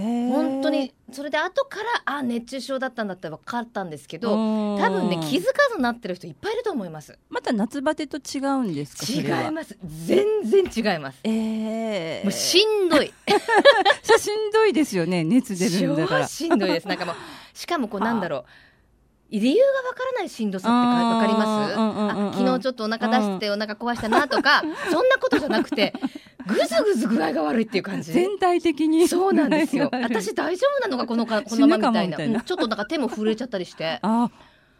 [0.00, 7.18] 本当にそれで後からあ熱中症だったんだって分かったんですけど多多分ね気づかずなってる人いっぱいいると思います。
[7.30, 9.06] また夏バテと違うんですか
[9.44, 9.76] 違います。
[10.06, 11.20] 全然違います。
[11.24, 13.12] えー、もうしんどい。
[14.18, 16.88] しんどいですよね熱出るんだから 超しんどいです。
[16.88, 17.14] なんかもう
[17.52, 18.44] しかもこうなんだろう
[19.40, 25.92] 理由がわからないしんどさってかわかります、昨日ちょっとお腹出してお腹壊したなとか、 そんなことじゃなくて
[26.46, 28.12] ぐずぐず具合が悪いっていう感じ。
[28.12, 29.08] 全体的に。
[29.08, 29.88] そうなんですよ。
[29.92, 32.18] 私大丈夫なのかこのかこのままみたいな。
[32.18, 33.98] なうんちょっとなんか手も震えちゃったりして。
[34.02, 34.30] あ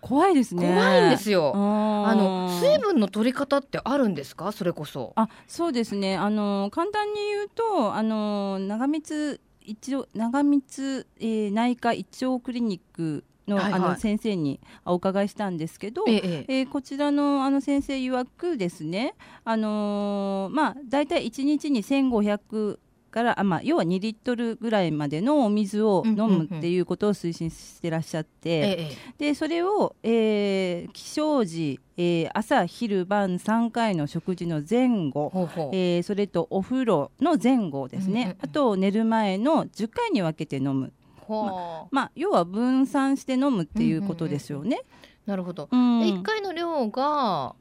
[0.00, 0.68] 怖いですね。
[0.74, 1.52] 怖いんですよ。
[1.56, 4.52] ああの水分の取り方ってあるんですか？
[4.52, 5.12] それこそ。
[5.16, 6.16] あそうですね。
[6.18, 13.80] あの簡単に言うとあの長光一応長光、えー内科一応クリニックの,、はいはい。
[13.82, 22.78] あの先生にお伺いしたんですけど、えええーこちらのあの先生曰くですね、あのーまあ、大体1日に1500
[23.14, 40.92] からあ、まあ、要は2リットルぐらいまでのお水を飲むっていうことを推進してらっしゃって、ええでそれを、えー起床時、えー朝昼晩3回の食事の前後、ほえーそれとお風呂の前後ですね、あと寝る前の10回に分けて飲む、
[41.26, 44.82] ほうまあ、要は分散して飲むっていうことですよね。
[45.26, 45.68] なるほど。
[45.70, 47.54] うんで一回の量が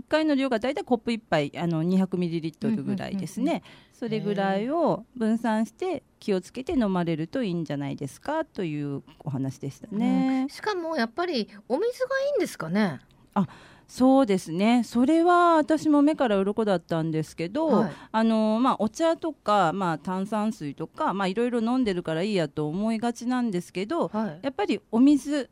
[0.00, 3.62] 1回の量がだいたいコップ1杯あの200ミリリットルぐらいですね、うんうん
[3.96, 10.48] それぐらいを分散して気をつけて飲まれるといいんじゃないですかというお話でしたね。
[10.50, 13.00] しかもやっぱりお水がいいんですかね？
[13.88, 24.38] そうですねそれは私も目から鱗だったんですけど、はいあのまあ、お茶とか、まあ、炭酸水とかまあいろいろ飲んでるからいいやと思いがちなんですけどはい。
[24.42, 25.48] やっぱりお水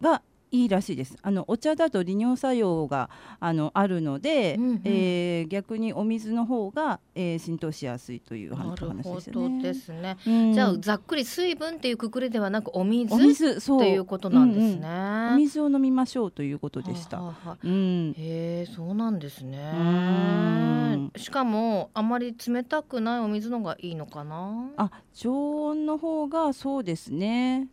[0.00, 3.08] がいいらしいですあのお茶だと利尿作用が
[3.38, 9.62] あのあるので、うんうんえー逆にお水の方が、えー浸透しやすいというな話でしたどね。
[9.62, 10.16] ですね。
[10.26, 14.88] うんじゃあざっくり水分っていうくくりではなくお水お水そうっていうことなんですね。
[14.88, 17.20] うんうんお水を飲みましょうということでした。
[17.20, 24.70] はあはうん、へえそうなんですねうんしかもあまり冷たくないお水の方がいいのかな？
[24.76, 27.68] あ常温の方がそうですね。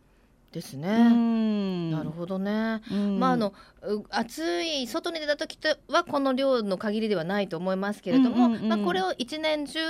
[0.50, 1.90] うですね、ん。
[1.90, 3.18] なるほどね、うん。
[3.20, 9.80] まああのう暑い外に出た時とはこの量の限りではないと思いますけれども、うんうんうんまあ、これを一年中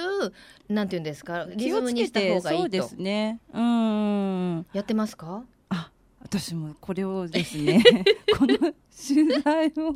[0.68, 2.62] なんていうんですかリズムにしたて方がいいと。
[2.62, 3.40] そうですね。
[3.54, 4.66] うん。
[4.72, 5.44] やってますか？
[5.70, 5.90] あ
[6.20, 7.82] 私もこれをですね
[8.36, 9.94] この取材を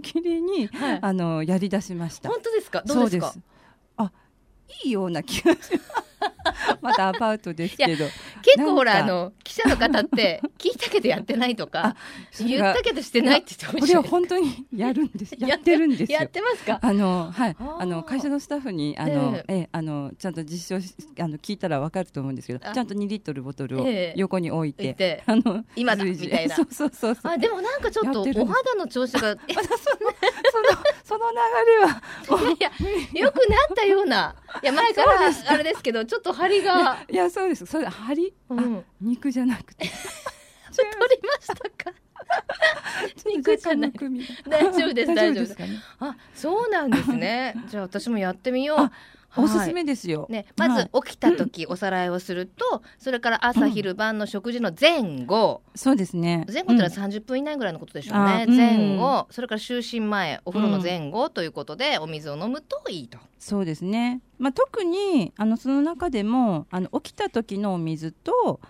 [0.00, 0.98] 皮切りに、はい。
[1.00, 2.28] あのやり出しました。
[2.28, 2.82] 本当ですか？
[2.82, 3.32] どうですか？
[3.32, 3.42] そう
[3.96, 4.12] あ
[4.84, 6.09] いいような気がします
[6.80, 8.06] またアパウトですけど。
[8.42, 11.96] 結構ほらあの記者の方って 聞いたけどやってないとか
[12.38, 15.34] 言ったけどしてないって言ってこれは本当にやるんです。
[15.38, 16.18] やってるんですよ。
[16.18, 16.78] やってますか？
[16.82, 17.56] あのはい。
[17.58, 19.54] あの会社のスタッフにあの、ええ。
[19.60, 22.72] えあのちゃんと実証しあの聞いたらわかると思うんですけどあ。
[22.72, 24.14] ちゃんと2リットルボトルをええ。
[24.16, 26.56] 横に置いて、言ってあの今だみたいな。
[26.56, 27.32] そうそうそうそう。
[27.32, 29.68] あでもなんかちょっとお肌の調子がえその
[31.04, 34.34] その流れはいやいや良くなったような。
[34.62, 37.64] いや前からあれですけどちょっと張りが、いやそうです。
[37.66, 39.86] それ針、うん、あ肉じゃなくて。
[40.74, 41.96] 取りましたか？
[43.26, 43.92] 肉じゃない。
[44.48, 45.78] 大丈夫です 大丈夫ですかね？
[46.00, 47.54] あそうなんですね。
[47.68, 48.78] じゃあ私もやってみよう。
[48.80, 48.90] あ
[49.36, 56.46] おすすはいめですよ、ね、まず起きた時 おさらいをすると、それから朝昼晩の食事の前後、そうですね。
[56.52, 57.12] 前後ってのはうん。
[57.12, 63.18] 30分以内ぐらいのことでしょうね、前後それから就寝前お風呂の前後ということで、お水を飲むといいと。
[63.38, 68.60] そうですね、まあ、特にあのその中でもあの起きた時のお水と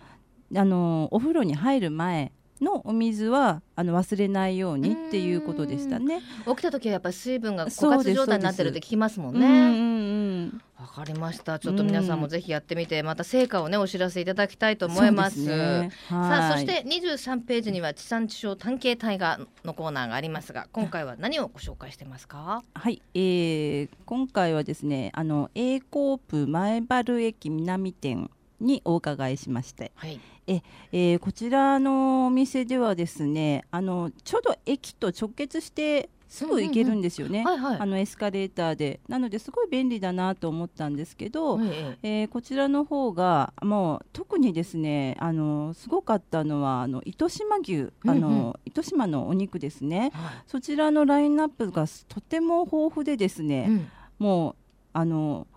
[0.55, 6.21] あのお風呂に入る前のお水はあの忘れないようにっていうことでしたね。
[6.47, 9.49] 起きた時はやっぱり水分が枯渇状態になってるって聞きますもんね。
[9.49, 11.59] んうんわかりました。
[11.59, 15.43] ちょっと皆さんもぜひやってみてまた成果をねお知らせいただきたいと思います。
[15.43, 15.91] すね。
[16.09, 16.41] さはい。
[16.41, 22.63] あそして23ページには地産地消単形大河のコーナーがありますが今回は何をご紹介してますか？
[22.75, 30.21] はい、えー今回はですねあの A コープ前原駅南店にお伺いしまして、はい。
[30.47, 39.01] えーこちらのお店ではですねあのちょうど駅と直結してすぐ行けるんですよね、あのエスカレーターで。
[39.09, 48.55] なのですごい便利だなと思ったんですけど、はいえええーこちらの方がもう特にですねあのすごかったのはあの糸島牛あの、うんうん。
[48.65, 50.13] 糸島のお肉ですね。
[50.15, 53.89] はそちらのラインナップがとても豊富でですいね、うん。
[54.21, 54.55] もう
[54.93, 55.49] あの、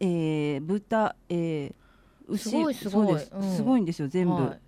[0.00, 1.83] えー豚、えー
[2.28, 3.18] 牛すごいすごい。
[3.18, 3.42] す、うん。
[3.56, 4.42] すごいんですよ全部。
[4.42, 4.60] はい。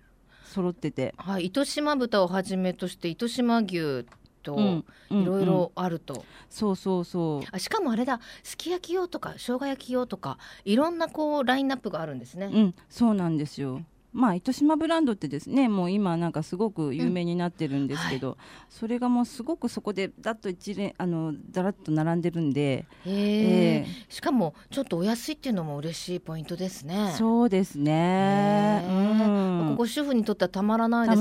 [0.47, 4.05] 揃ってて、はい、糸島豚をはじめとして糸島牛
[4.43, 7.47] とうんうんいろいろあると、そうそうそう。
[7.51, 12.49] あしかもあれだすき焼き用とか生姜焼き用とかいろんなこうラインナップがあるんですね。
[12.51, 13.81] うん、そうなんですよ。
[14.17, 18.35] まあ糸島ブランドってですねもう今なんかすごく有名になってるんですけど、
[18.67, 23.87] それがもうすごくそこでだっと一連あのだらっと並んでるんで、へええ。
[24.09, 27.13] しかもちょっとお安いっていうのも嬉しいポイントですね。
[27.15, 28.83] そうですね。
[28.89, 29.69] うん。
[29.73, 31.15] ここ主婦にとってはたまらないで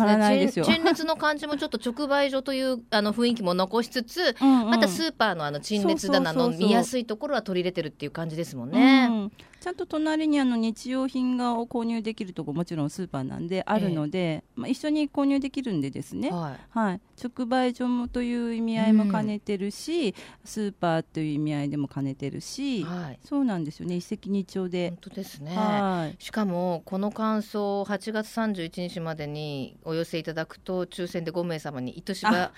[0.49, 0.65] すね。
[0.65, 4.71] 陳陳列の感じもちょっと直売所というあの雰囲気も残しつつ、うんうん。
[4.71, 6.69] またスーパーのあの陳列棚のそうそうそうそう。
[6.69, 9.09] 見やすいところは取り入れてるっていう感じですもんね。
[9.11, 20.15] うんちゃんと隣にあの日用品が購入できるとこもちろんスーパーなんであるので、まあ、一緒に購入できるんでですね、はいはい、直売所もという意味合いも兼ねてるし、
[20.45, 23.19] スーパーという意味合いでも兼ねてるし、はい。
[23.25, 23.97] そうなんですよね。
[23.97, 24.91] 一石二鳥で。
[24.91, 24.99] 本。
[25.01, 25.57] 当ですね。
[25.57, 26.23] はい。
[26.23, 32.53] しかもこの感想を8月31日までにお寄せいただくと抽選で5名様に糸柴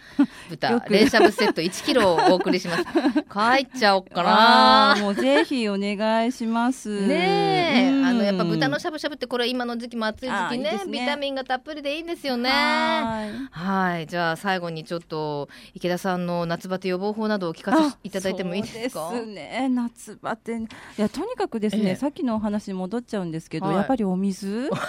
[0.48, 2.84] 豚冷しゃぶセット1キロをお送りします。
[3.30, 4.96] 帰っちゃおっかな。
[5.00, 6.87] もうぜひお願いします。
[6.88, 10.80] ねえ、うんあのやっぱ豚のしゃぶしゃぶってこれ今の時期も暑い時期ねね。
[10.90, 12.48] ビタミンがたっぷりでいいんですよね。
[12.50, 13.48] はい。
[13.50, 19.08] はいじゃあ最後にちょっと池田さんの夏バテ予防法などを聞かせていただいてもいいですか？
[19.10, 19.68] そうですね。
[19.70, 20.56] 夏バテ。
[20.56, 21.96] いやとにかくですね、ええ。
[21.96, 23.76] さっきのお話に戻っちゃうんですけど、はい。
[23.76, 24.70] やっぱりお水？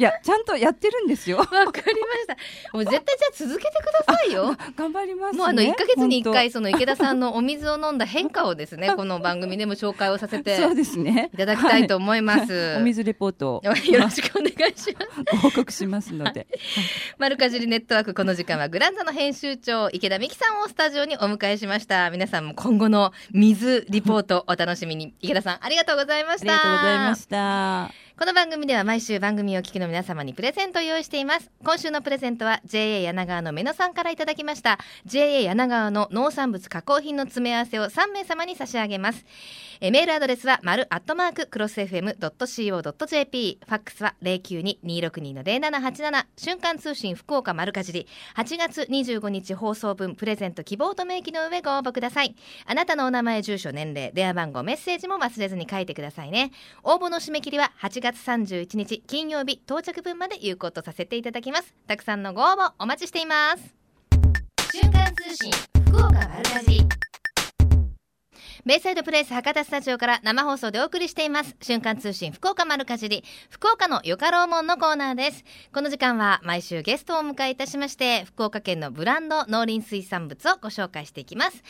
[0.00, 1.36] いやちゃんとやってるんですよ。
[1.36, 1.82] わかりまし
[2.26, 2.36] た。
[2.72, 4.56] もう絶対じゃあ続けてくださいよ。
[4.74, 5.38] 頑張りますね。
[5.38, 11.28] もうあの1か月に1本回その池田さんのお水を飲んだ変化をですね この番組でも紹介をさせて当そうですね。
[11.34, 12.76] いただきたいと思います、はい。
[12.78, 13.56] お水レポート。
[13.56, 15.22] を よろしくお願いします。
[15.32, 16.46] ご報告しますので、
[17.18, 22.10] マルカジリネットワークこの時間はグランザの編集長池田美希さんをスタジオにお迎えしました。
[22.10, 25.12] 皆さんも今後の水リポートお楽しみに。
[25.20, 26.52] 池田さんありがとうございました。
[26.52, 28.10] ありがとうございました。
[28.20, 31.50] この番組では毎週番組をお聞きの皆様にプレゼントを用意しています。
[31.64, 34.78] 今週のプレゼントは JA 柳川の目野さんからいただきました。
[35.04, 39.26] JA 柳川の農産物加工品の詰め合わせを3名様に差し上げます。
[39.82, 48.06] えメールアドレスは丸アットマーククロス FM.co.jp ファックスは092-262-0787瞬間通信福岡丸かじり。
[48.36, 52.36] 8月25日放送分プレゼント希望と明記の上ご応募ください。
[52.66, 56.50] あなたのお名前住所年齢電話番号メッセージも忘れずに書いてくださいね。
[56.82, 61.74] 応募の締め切りは8月31日金曜日到着分まで有効とさせていただきます。
[61.86, 63.74] たくさんのご応募お待ちしています。
[64.72, 65.50] 瞬間通信
[65.88, 67.09] 福岡丸かじり。
[68.66, 71.56] ベイサイドプレイス博多スタジオから生放送でお送りしています。
[71.62, 75.44] 瞬間通信福岡丸かじり福岡のよかろうもんのコーナーです。
[75.72, 81.62] この時間は毎週ゲストをお迎えいたしまして福岡県のブランド農林水産物をご紹介していきます。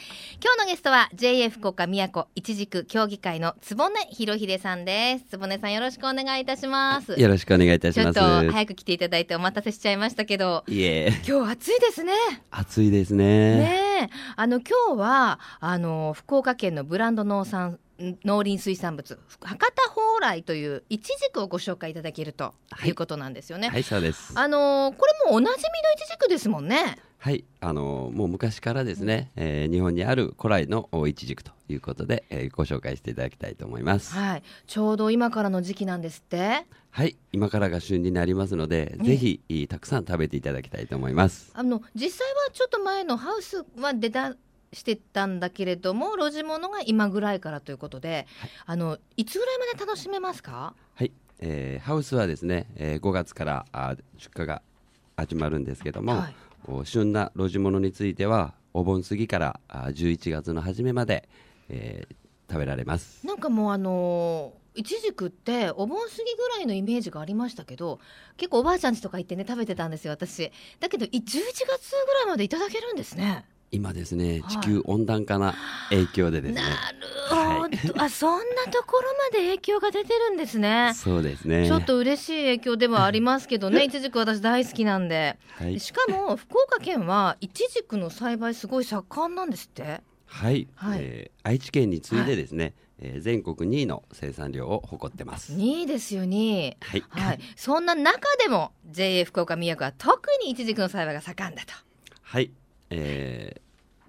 [0.43, 5.27] 今日のゲストは JA 福岡宮古一軸協議会の坪根博秀さんです。
[5.31, 7.15] 坪根さんよろしくお願いいたします。
[7.21, 8.19] よろしくお願いいたしちょっます。
[8.19, 12.13] と早く来ていただいてお待たせしちゃいましたけどいえ、今日暑いですね。
[12.51, 13.25] 暑いですね。
[13.25, 13.90] ねえ
[14.37, 17.79] あの今日はあの福岡県のブランド農産
[18.25, 23.69] 農林水産物博多蓬莱というイチジクをご紹介いただけるということなんですよね。
[23.69, 24.33] はい、そうです。
[24.35, 26.97] あのこれもおなじみのイチジクですもんね。
[27.23, 34.15] はい、あのもう昔からですね、えー日本にある古来のイチジクということで、えーご紹介していただきたいと思います。
[34.15, 36.65] はい、ちょうど今からの時期なんですって？
[36.91, 41.51] はい、今からが旬になりますので、ねぜひいいたくさん食べていただきたいと思います。
[41.53, 44.35] あの実際はちょっと前のハウスは出た
[44.73, 48.27] してたんだけれども露地物が今ぐらいからということで、
[48.65, 50.73] あのいつぐらいまで楽しめますか？
[50.95, 54.63] はい、えーハウスはですね、えー5月からあ出荷が
[55.19, 56.50] 始まるんですけども、はいお
[56.85, 61.29] 旬な露地物についてはお盆過ぎから11月の初めまで、
[61.69, 62.15] えー
[62.51, 63.25] 食べられます。
[63.25, 67.99] なんかもうあのーいちじくってお盆過ぎぐらいのイメージがありましたけど
[68.37, 71.67] 結構おばあちゃんちとか行ってね食べてたんですよ私だけど11月ぐ
[72.15, 74.43] らいまでいただけるんですね今ですね、はい。
[74.43, 75.55] 地球温暖化な
[75.91, 76.63] 影響でですね。
[76.63, 79.03] なるほど、あそんなところ
[79.33, 80.93] まで影響が出てるんですね。
[80.95, 81.67] そうですね。
[81.67, 85.39] ちょっと嬉しい影響ではありますけどね、 いちじく私大好きなんで。
[85.51, 90.03] はい、しかも、福岡県はいちじくの栽培すごい盛んなんですって。
[90.27, 90.69] はい。
[90.75, 90.99] はい。
[91.01, 95.53] えー愛知県に次いでですね、えー全国2位の生産量を誇ってます。
[95.55, 96.77] 2位ですよ、2位。
[96.81, 97.41] はい、はい。
[97.57, 101.73] そんな中でも、JA 福岡宮古は特にいちじくの栽培が盛んだと。
[102.23, 102.51] はい、
[102.91, 103.61] えー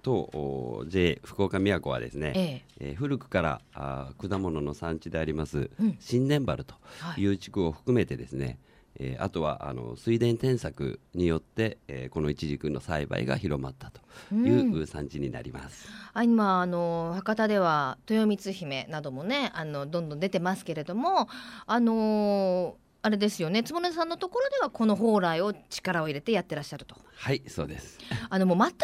[0.04, 2.40] とお J 福岡宮古はですね、え
[2.80, 2.88] え。
[2.88, 8.58] えー古くからあー果物の産地であります、うん新年原とはいいう地区を含めてですね、
[8.98, 14.00] えーあとはあの水田転作によって、えーこのイチジクの栽培が広まったと
[14.34, 15.88] いうう産地になります。
[16.14, 21.28] あ今あの博多では豊光姫などもねあのどんどん出てますけれども
[21.66, 23.64] あのあれですよね。
[23.64, 26.94] 坪根さんのところではこの蓬莱を力を入れてやってらっしゃると。
[27.16, 27.98] はい、そうです。
[28.30, 28.78] あのもう全く違い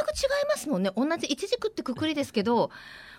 [0.48, 0.90] ますもんね。
[0.96, 2.70] 同じイチジクってくくりですけど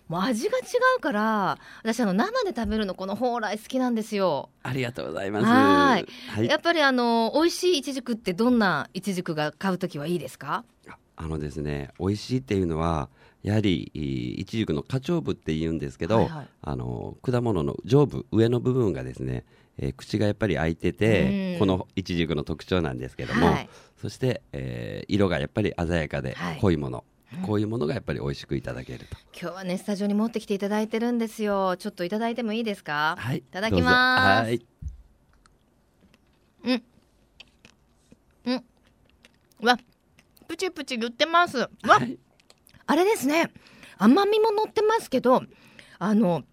[0.10, 0.62] もう味が違
[0.98, 4.50] うから私あの生で食べるのこの蓬莱好きなんですよ。
[4.64, 5.46] ありがとうございます。
[5.46, 6.08] はーい。
[6.28, 6.48] はい。
[6.48, 10.66] やっぱりあの美味しいイチジクってどんなイチジクが買うときはいいですか？
[11.16, 13.10] あのですね、美味しいっていうのは
[13.44, 16.48] やはりいいちじくの花鳥部って言うんですけど、はいはい。
[16.62, 19.46] あの果物の上部上の部分がですね、
[19.82, 21.60] えー口がやっぱり開いてて、うん。
[21.60, 23.70] このいちじくの特徴なんですけども、はい。
[24.02, 26.58] そして、えー色がやっぱり鮮やかではい。
[26.60, 27.04] 濃いもの、
[27.46, 29.18] こういうものがやっぱり美味しくいただけると。
[29.34, 31.78] 今日はねスタジオに持ってきていただいてるんですよ。
[31.78, 33.16] ちょっといただいてもいいですか？
[33.18, 33.38] はい。
[33.38, 34.48] いただきます。
[34.48, 34.62] はい。
[39.62, 39.78] うわ
[40.48, 41.58] プチプチ言ってます。
[41.58, 42.18] わ、はい。
[42.86, 43.52] あれですね。
[43.98, 45.44] 甘みも乗ってますけど
[46.00, 46.44] あの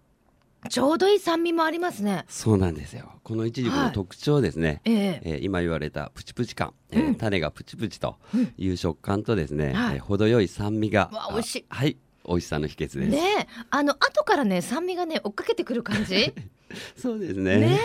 [0.67, 2.25] ちょうどいい酸味もありますね。
[2.27, 3.11] そうなんですよ。
[3.23, 4.81] このイチジクの特徴ですね。
[4.85, 5.21] ええ。
[5.23, 7.15] えー今言われたプチプチ感、えーうん。
[7.15, 8.17] 種がプチプチと
[8.57, 9.95] いう食感とですね、はい。
[9.95, 11.65] えー程よい酸味がわ美味しい。
[11.69, 11.97] あはい。
[12.27, 13.47] 美味しさの秘訣です、ねえ。
[13.69, 16.33] あの後からね酸味がね追っかけてくる感じ。
[16.97, 17.59] そうですね。
[17.59, 17.79] ね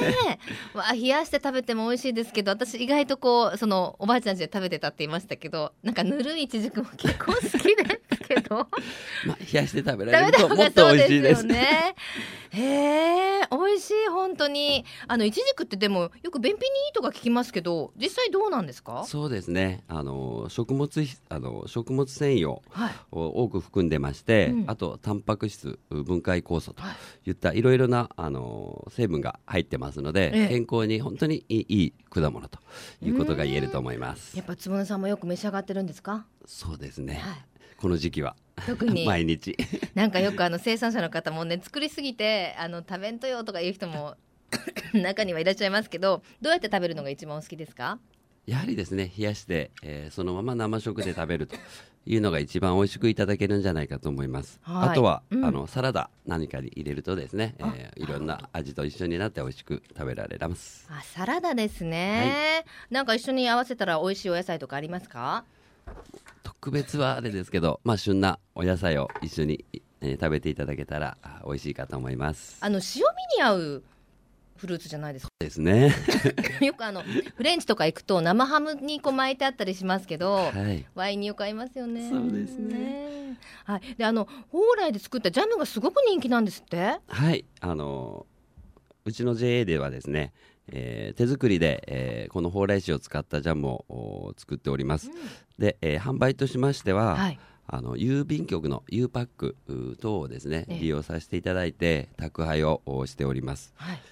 [0.74, 0.76] え。
[0.76, 7.50] わあ冷やして食べても美味しいですけど私意外とこうそのおばあちゃん家で食べてたって言いましたけどなんかぬるいいちじくも結構好きで。
[7.50, 8.56] すけど
[9.26, 11.94] まあ、冷やして食べられるともっと美味しいですね。
[12.50, 12.60] へ
[13.40, 14.84] え、美味しい本当に。
[15.08, 19.04] あのいちじくってでもよく便秘にいいとか聞きますけど、実際どうなんですか？
[19.06, 22.92] そうですねあの食物ひあの食物繊維をはい。
[23.10, 26.92] 多く含んでまして、うんあとタンパク質分解酵素とは
[27.26, 32.58] いいったいろいろなあの成分が入ってますので、ええ健康に本当にいいいい果物と
[33.02, 36.26] いうことが言えると思いますやっぱつぼねさんもよく召し上がってるんですか？
[36.46, 37.44] そうですね、はい
[37.82, 38.36] この時期は。
[38.64, 39.04] 特に。
[39.06, 39.56] 毎日。
[39.96, 44.16] なんかよくあの生産者の方もね作りすぎてあの食べんとよとかいう人も
[44.94, 47.98] 中にはいらっしゃいますけど、どうやって食べるのが一番お好きですか？
[48.46, 51.56] やはりですね冷やして、えーそのまま生食で食べると
[52.06, 54.88] いうのが一番美味しくいただけるんじゃないかと思います、はい。
[54.90, 55.44] あとは、うん。
[55.44, 60.86] あのサラダ何かに入れるとですね、えーいろんな味と一緒になって美味しく食べられます。
[60.88, 62.64] あ、サラダですね。
[62.90, 65.44] なんか一緒に合わせたら美味しいお野菜とかありますか？
[66.42, 69.82] 特別はあれですけど、まあ、旬なお野菜を一緒に、えー
[70.14, 72.96] 食べていただけたらあ美味しいかと思いますあの塩味
[73.36, 73.82] に合う
[74.56, 75.30] フルーツじゃないですか？
[75.38, 75.92] ですね
[76.60, 77.02] よくあの
[77.36, 82.08] フレンチとか行くと生ハムにこう巻いてあったりしますけど、はいワインによく合いますよね。
[82.10, 83.94] そうですねはい。
[83.96, 86.98] であの蓬莱で作ったジャムがすごく人気なんですって？
[87.06, 88.26] はいあの
[89.04, 90.32] うちの JA ではですね、
[90.68, 95.10] えー手作りで、えーこの蓬莱酒を使ったジャムをお作っております、
[95.62, 97.38] で、えー販売としましては、はい
[97.68, 104.02] あの郵便局の U パックう等をですねええ利用させていただいて宅配をおしておりますはい。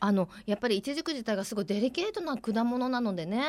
[0.00, 3.42] あのやっぱりイチジク自体がすごいデリケートな果物なのでね、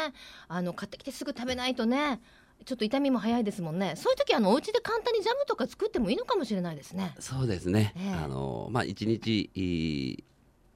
[0.48, 2.22] あの買ってきてすぐ食べないとね。
[2.66, 3.94] ちょっと痛みも早いですもんね。
[3.96, 7.14] そういう時あのお家で簡単にジャムとか作ってもいいのかもしれないですね。
[7.20, 10.24] そうですね、ええあのまあ1日いい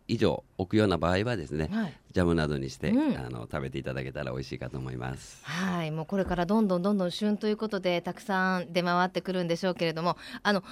[0.10, 1.94] 以上置くような場合はですね、はい。
[2.12, 10.64] ジャムなどにして、うんあの食べていただけたら美味しいかと思いますはい、もうこれからどんどんどんどん旬ということでたくさん出回ってくるんでしょうけれども、あの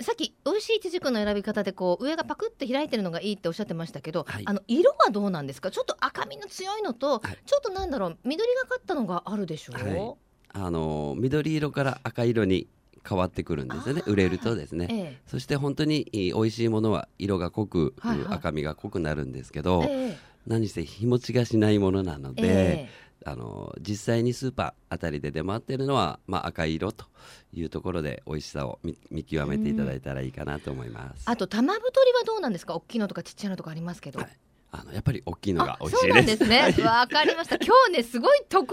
[0.00, 5.70] さっき美味しいイチジクの選び方でこう上がパクって開いてるのがいいっておっしゃってましたけど、はいあの色はどうなんですか？
[5.70, 9.82] ちょっと赤みの強いのと、はいちょっとなんだろう緑がかったのがあるでしょう？
[9.82, 10.14] はい
[10.52, 12.66] あの緑色から赤色に
[13.08, 14.02] 変わってくるんですよね。
[14.06, 15.18] 売れるとですね、ええ。
[15.26, 18.34] そして本当に美味しいものは色が濃く、はいはい。
[18.36, 22.88] 赤みが濃くなるんですけど、え何せ日持ちがしないものなのえで、え
[23.26, 27.04] あの実際にスーパーあたりで出回ってるのは、まあ、赤い色と
[27.52, 31.24] いうところで美味しさを見見極めていただいたらいいかなと思います。
[31.26, 32.74] あと玉太りはどうなんですか？
[32.74, 34.20] 大きいのとかちっちゃいのとかありますけど。
[34.20, 34.28] はい
[34.72, 36.46] あのやっぱり大きいのが美味しいです。
[36.46, 36.60] ね。
[36.60, 37.56] はいわかりました。
[37.56, 38.72] 今日ねすごい特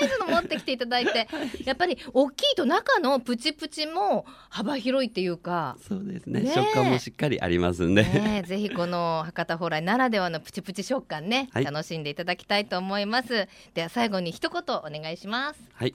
[0.00, 1.28] サイズの持ってきていただいて、
[1.64, 5.76] やっぱり大きいと中のプチプチも幅広いっていうか。
[5.86, 13.48] そうですねねえ食感もしっかりありますんで、ねえ、ぜひこの博多蓬莱ならではのプチプチ食感ね、はい楽しんでいただきたいと思います。
[13.74, 15.60] では最後に一言お願いします。
[15.74, 15.94] はい、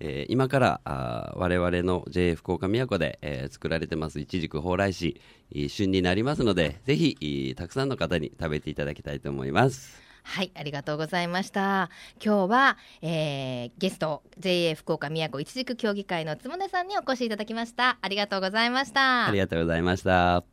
[0.00, 5.20] えー今からあー我々の JA 福岡宮古で、えー作られてますいちじく蓬莱市
[5.52, 11.88] えー旬になりますのでぜひえーたくさんの方に食べていただきたいと思いますはい、ありがとうございました。
[12.22, 17.96] 今日は、えーゲスト JA 福岡宮古いちじく協議会のつもねさんにお越しいただきました。
[18.02, 19.26] ありがとうございました。
[19.26, 20.44] ありがとうございました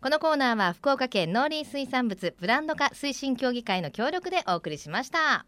[0.00, 5.44] このコーナーは福岡県農林水産物ブランド化推進協議会の協力でお送りしました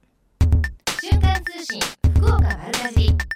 [1.00, 3.31] 瞬間通信福岡丸かじり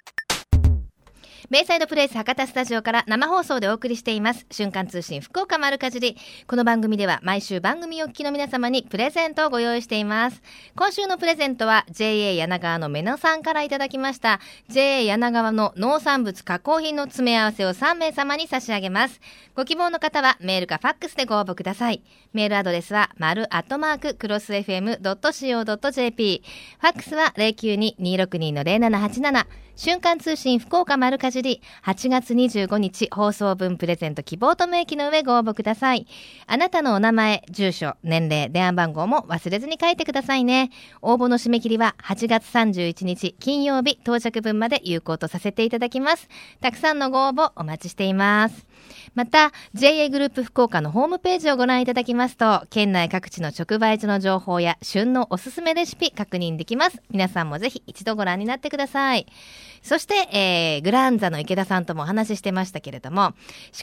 [1.49, 4.47] ベイサイドプレイス博多スタジオから生放送でお送りしています。
[4.51, 6.16] 瞬間通信福岡丸かじり。
[6.49, 10.42] この番組では毎週番組お聞きの皆様にプレゼントをご用意しています。
[10.74, 14.40] 今週のプレゼントは JA 柳川のメナさんからいただきました。
[14.68, 19.20] JA 柳川の農産物加工品の詰め合わせを3名様に差し上げます。
[19.55, 22.03] ご希望の方はメールかファックスでご応募ください。
[22.32, 26.42] メールアドレスは丸アットマーククロス FM.co.jp
[26.80, 29.47] ファックスは092-262-0787
[29.77, 36.07] 瞬間通信福岡丸かじり8月25日放送分プレゼント希望と明記の上ご応募ください。
[36.47, 40.70] あなたのお名前、住所、年齢、電話番号も忘れずに書いてくださいね。
[41.03, 46.29] 応募の締め切りは8月31日金曜日到着分まで有効とさせていただきます。
[46.62, 48.66] たくさんのご応募お待ちしています。
[49.14, 57.03] また、JA グループ福岡のホームページをご覧いただきますと、県内各地の直売所の情報や旬のおすすめレシピ確認できます。
[57.11, 59.26] 皆さんもぜひ一度ご覧になってください。
[59.82, 63.34] そして、えー、グランザの池田さんともお話ししてましたけれども、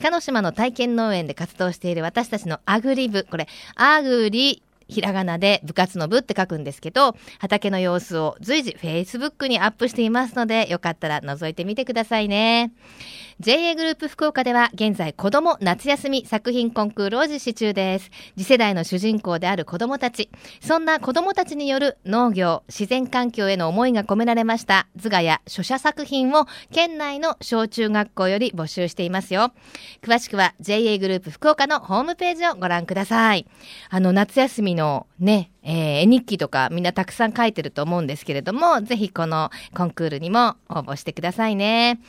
[0.01, 12.72] 鹿の島の体験農園で活動している私たちのアグリ部、これ、アグリ、ひらがなで部活の部って書くんですけど、畑の様子を随時 Facebook にアップしていますので、よかったら覗いてみてくださいね。
[13.39, 18.11] JA グループ福岡では現在子供夏休み作品コンクールを実施中です。
[18.38, 20.29] 次世代の主人公である子供たち。
[20.61, 29.51] そんな子供たちによる農業、自然環境への思いが込められました図画や書写作品を県内の小中学校より募集していますよ。
[30.01, 33.47] 詳しくは JA グループ福岡のホームページをご覧ください。
[33.89, 41.99] あの夏休みのね、えー、絵日記とかみんなたくさん書いてると思うんですけれども、ぜひこのコンクールにも応募してくださいね。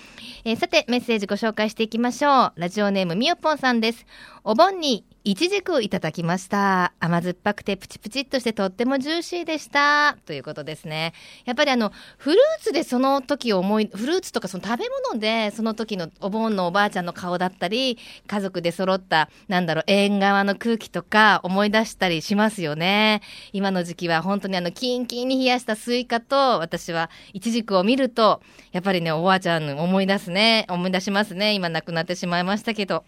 [0.45, 2.53] えー、さて、メッセージご紹介していきましょう。
[2.57, 4.07] ラジオネームみよぽんさんです。
[4.43, 6.93] お盆にいちじくいただきました。
[7.01, 10.19] 甘酸っぱくてプチプチっとしてとってもジューシーでした。
[10.27, 11.15] ということですね。
[11.47, 17.97] やっぱりあの、フルーツでその時を思い、フルーツとかその食べ物でその時のお盆のおばあちゃんの顔だったり、
[18.27, 23.23] 家族で揃った、なんだろう、縁側の空気とか思い出したりしますよね。
[23.55, 31.55] 今の時期は本当にあの、キンキンに冷やしたスイカと、私はイチジクを見ると、やっぱりね、おばあちゃん思い出すね、思い出しますね。
[31.55, 33.07] 今亡くなってしまいましたけど。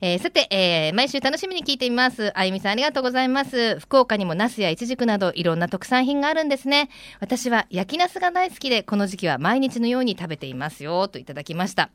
[0.00, 2.32] えー、さて、えー、毎週楽しみに聞いています。
[2.38, 3.78] あゆみさんありがとうございます。
[3.80, 6.90] 福岡にもナスやイチジクなどいろんな特産品があるんですね。
[7.20, 11.90] 私は焼きナスが大好きで、この時期は毎日のように食べていますよ、といただきました。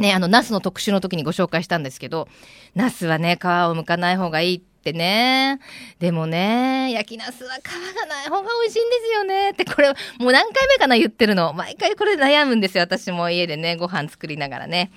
[0.00, 2.28] ね、あの、ナスの特集の時にご紹介したんですけど、
[2.74, 5.58] ナスはね、皮を剥かない方がいいってね。
[5.98, 9.50] でもね、焼きナスは皮がない方が美味しいんですよね。
[9.50, 11.54] って、これ、もう何回目かな言ってるの。
[11.54, 12.82] 毎回これ悩むんですよ。
[12.82, 14.92] 私も家でね、ご飯作りながらね。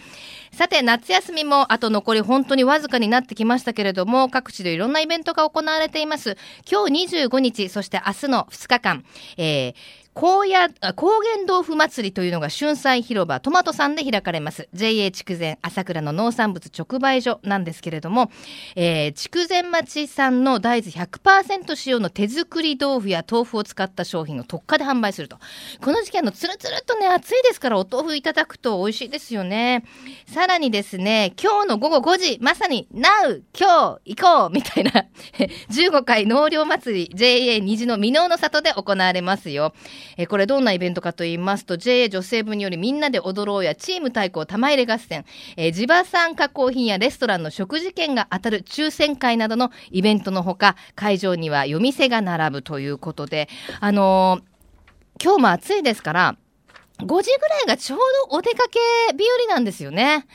[0.52, 6.38] さて、夏休みもあと残り本当にわずかになってきましたけれども、各地でいろんなイベントが行われています。
[6.70, 9.06] 今日25日、そして明日の2日間、
[9.38, 9.74] えー、
[10.20, 14.67] 高野、高原豆腐祭りというのが春菜広場トマトさんで開かれます。
[14.74, 18.30] JA 筑前朝倉の農産物直売所なんですけれども、
[18.76, 25.38] えー、筑前町産の大豆100%使用の手作り豆腐や豆腐を使った商品を特価で販売すると。
[25.82, 29.86] この時期あの、つるつるとね、暑いですからお豆腐いただくと美味しいですよね。
[30.28, 33.41] さらにですね、今日の午後5時、まさに、Now!
[33.57, 34.91] 今日行こうみたいな、
[35.72, 39.74] 15回農業祭り JA 虹の箕面の里で行われますよ。
[40.18, 45.26] えこれどんなイベントかと言いますと、JA 女性部によりみんなで踊ろうやチーム対抗玉入れ合戦、
[45.57, 53.49] え、地場産加工品やレストランの食事券が当たる抽選会などのイベントのほか、会場には夜店が並ぶということで、
[53.80, 56.38] あのー、今日も暑いですから、
[56.99, 57.99] 5時ぐらいがちょう
[58.30, 58.80] どお出かけ
[59.16, 60.26] 日和なんですよね。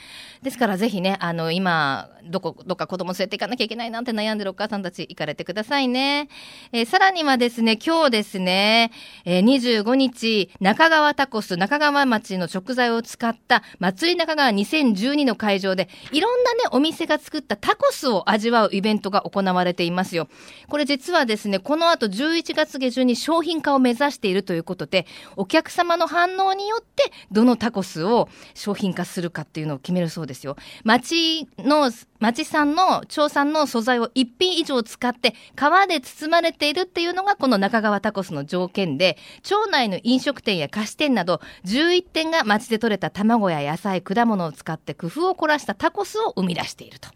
[0.45, 6.29] ですからぜひね、あの、今、どこ、どっか子供連れて行かなきゃいけないなんて悩んでるお母さんたち行かれてくださいね。
[6.71, 8.93] えー、さらにはですね、今日ですね、
[9.25, 9.43] えー、
[9.83, 20.29] 25日、中川タコス、中川町の食材を使った祭り中川2012の会場で、いろんなね、お店が作ったタコスを味わうイベントが行われていますよ。
[20.69, 30.34] これ実はですね、この後11月下旬に商品化を目指しているということで、お客様の反応によって、どのタコスを商品化するかっていうのを決めるそうです。
[30.35, 30.57] ですよ。
[30.85, 47.09] 町の、町産の、町産の素材を一品以上使って、皮で包まれているっていうのがこの中川タコスの条件で、町内の飲食店や菓子店など、11店が町で採れた卵や野菜、果物を使って工夫を凝らしたタコスを生み出していると。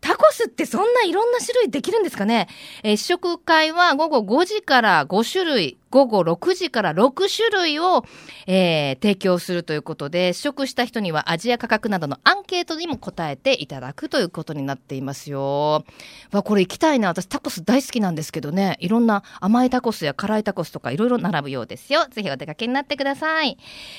[0.00, 2.46] タコスってそんないろんな種類できるんですかね？
[2.82, 8.04] えー、試食会は午後5時から5種類、午後6時から6種類を、
[8.48, 15.84] えー、提供するということで、試食した人には味や価格などのアンケートにも答えていただくということになっていますよ。
[16.32, 17.06] わ、これ行きたいな。
[17.06, 18.76] 私タコス大好きなんですけどね。
[18.80, 22.06] いろんな甘いタコスや辛いタコスとかいろいろ並ぶようですよ。
[22.10, 23.56] ぜひお出かけになってください。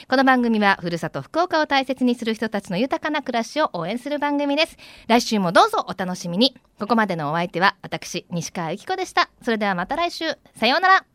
[0.09, 4.75] この番組は、ふるさと福岡を大切にする人たちの豊かな暮らしを応援する番組です。
[5.07, 6.57] 来週もどうぞお楽しみに。
[6.77, 9.29] ここまでのお相手は、私、西川由紀子でした。
[9.41, 10.25] それではまた来週。
[10.59, 11.14] さようなら。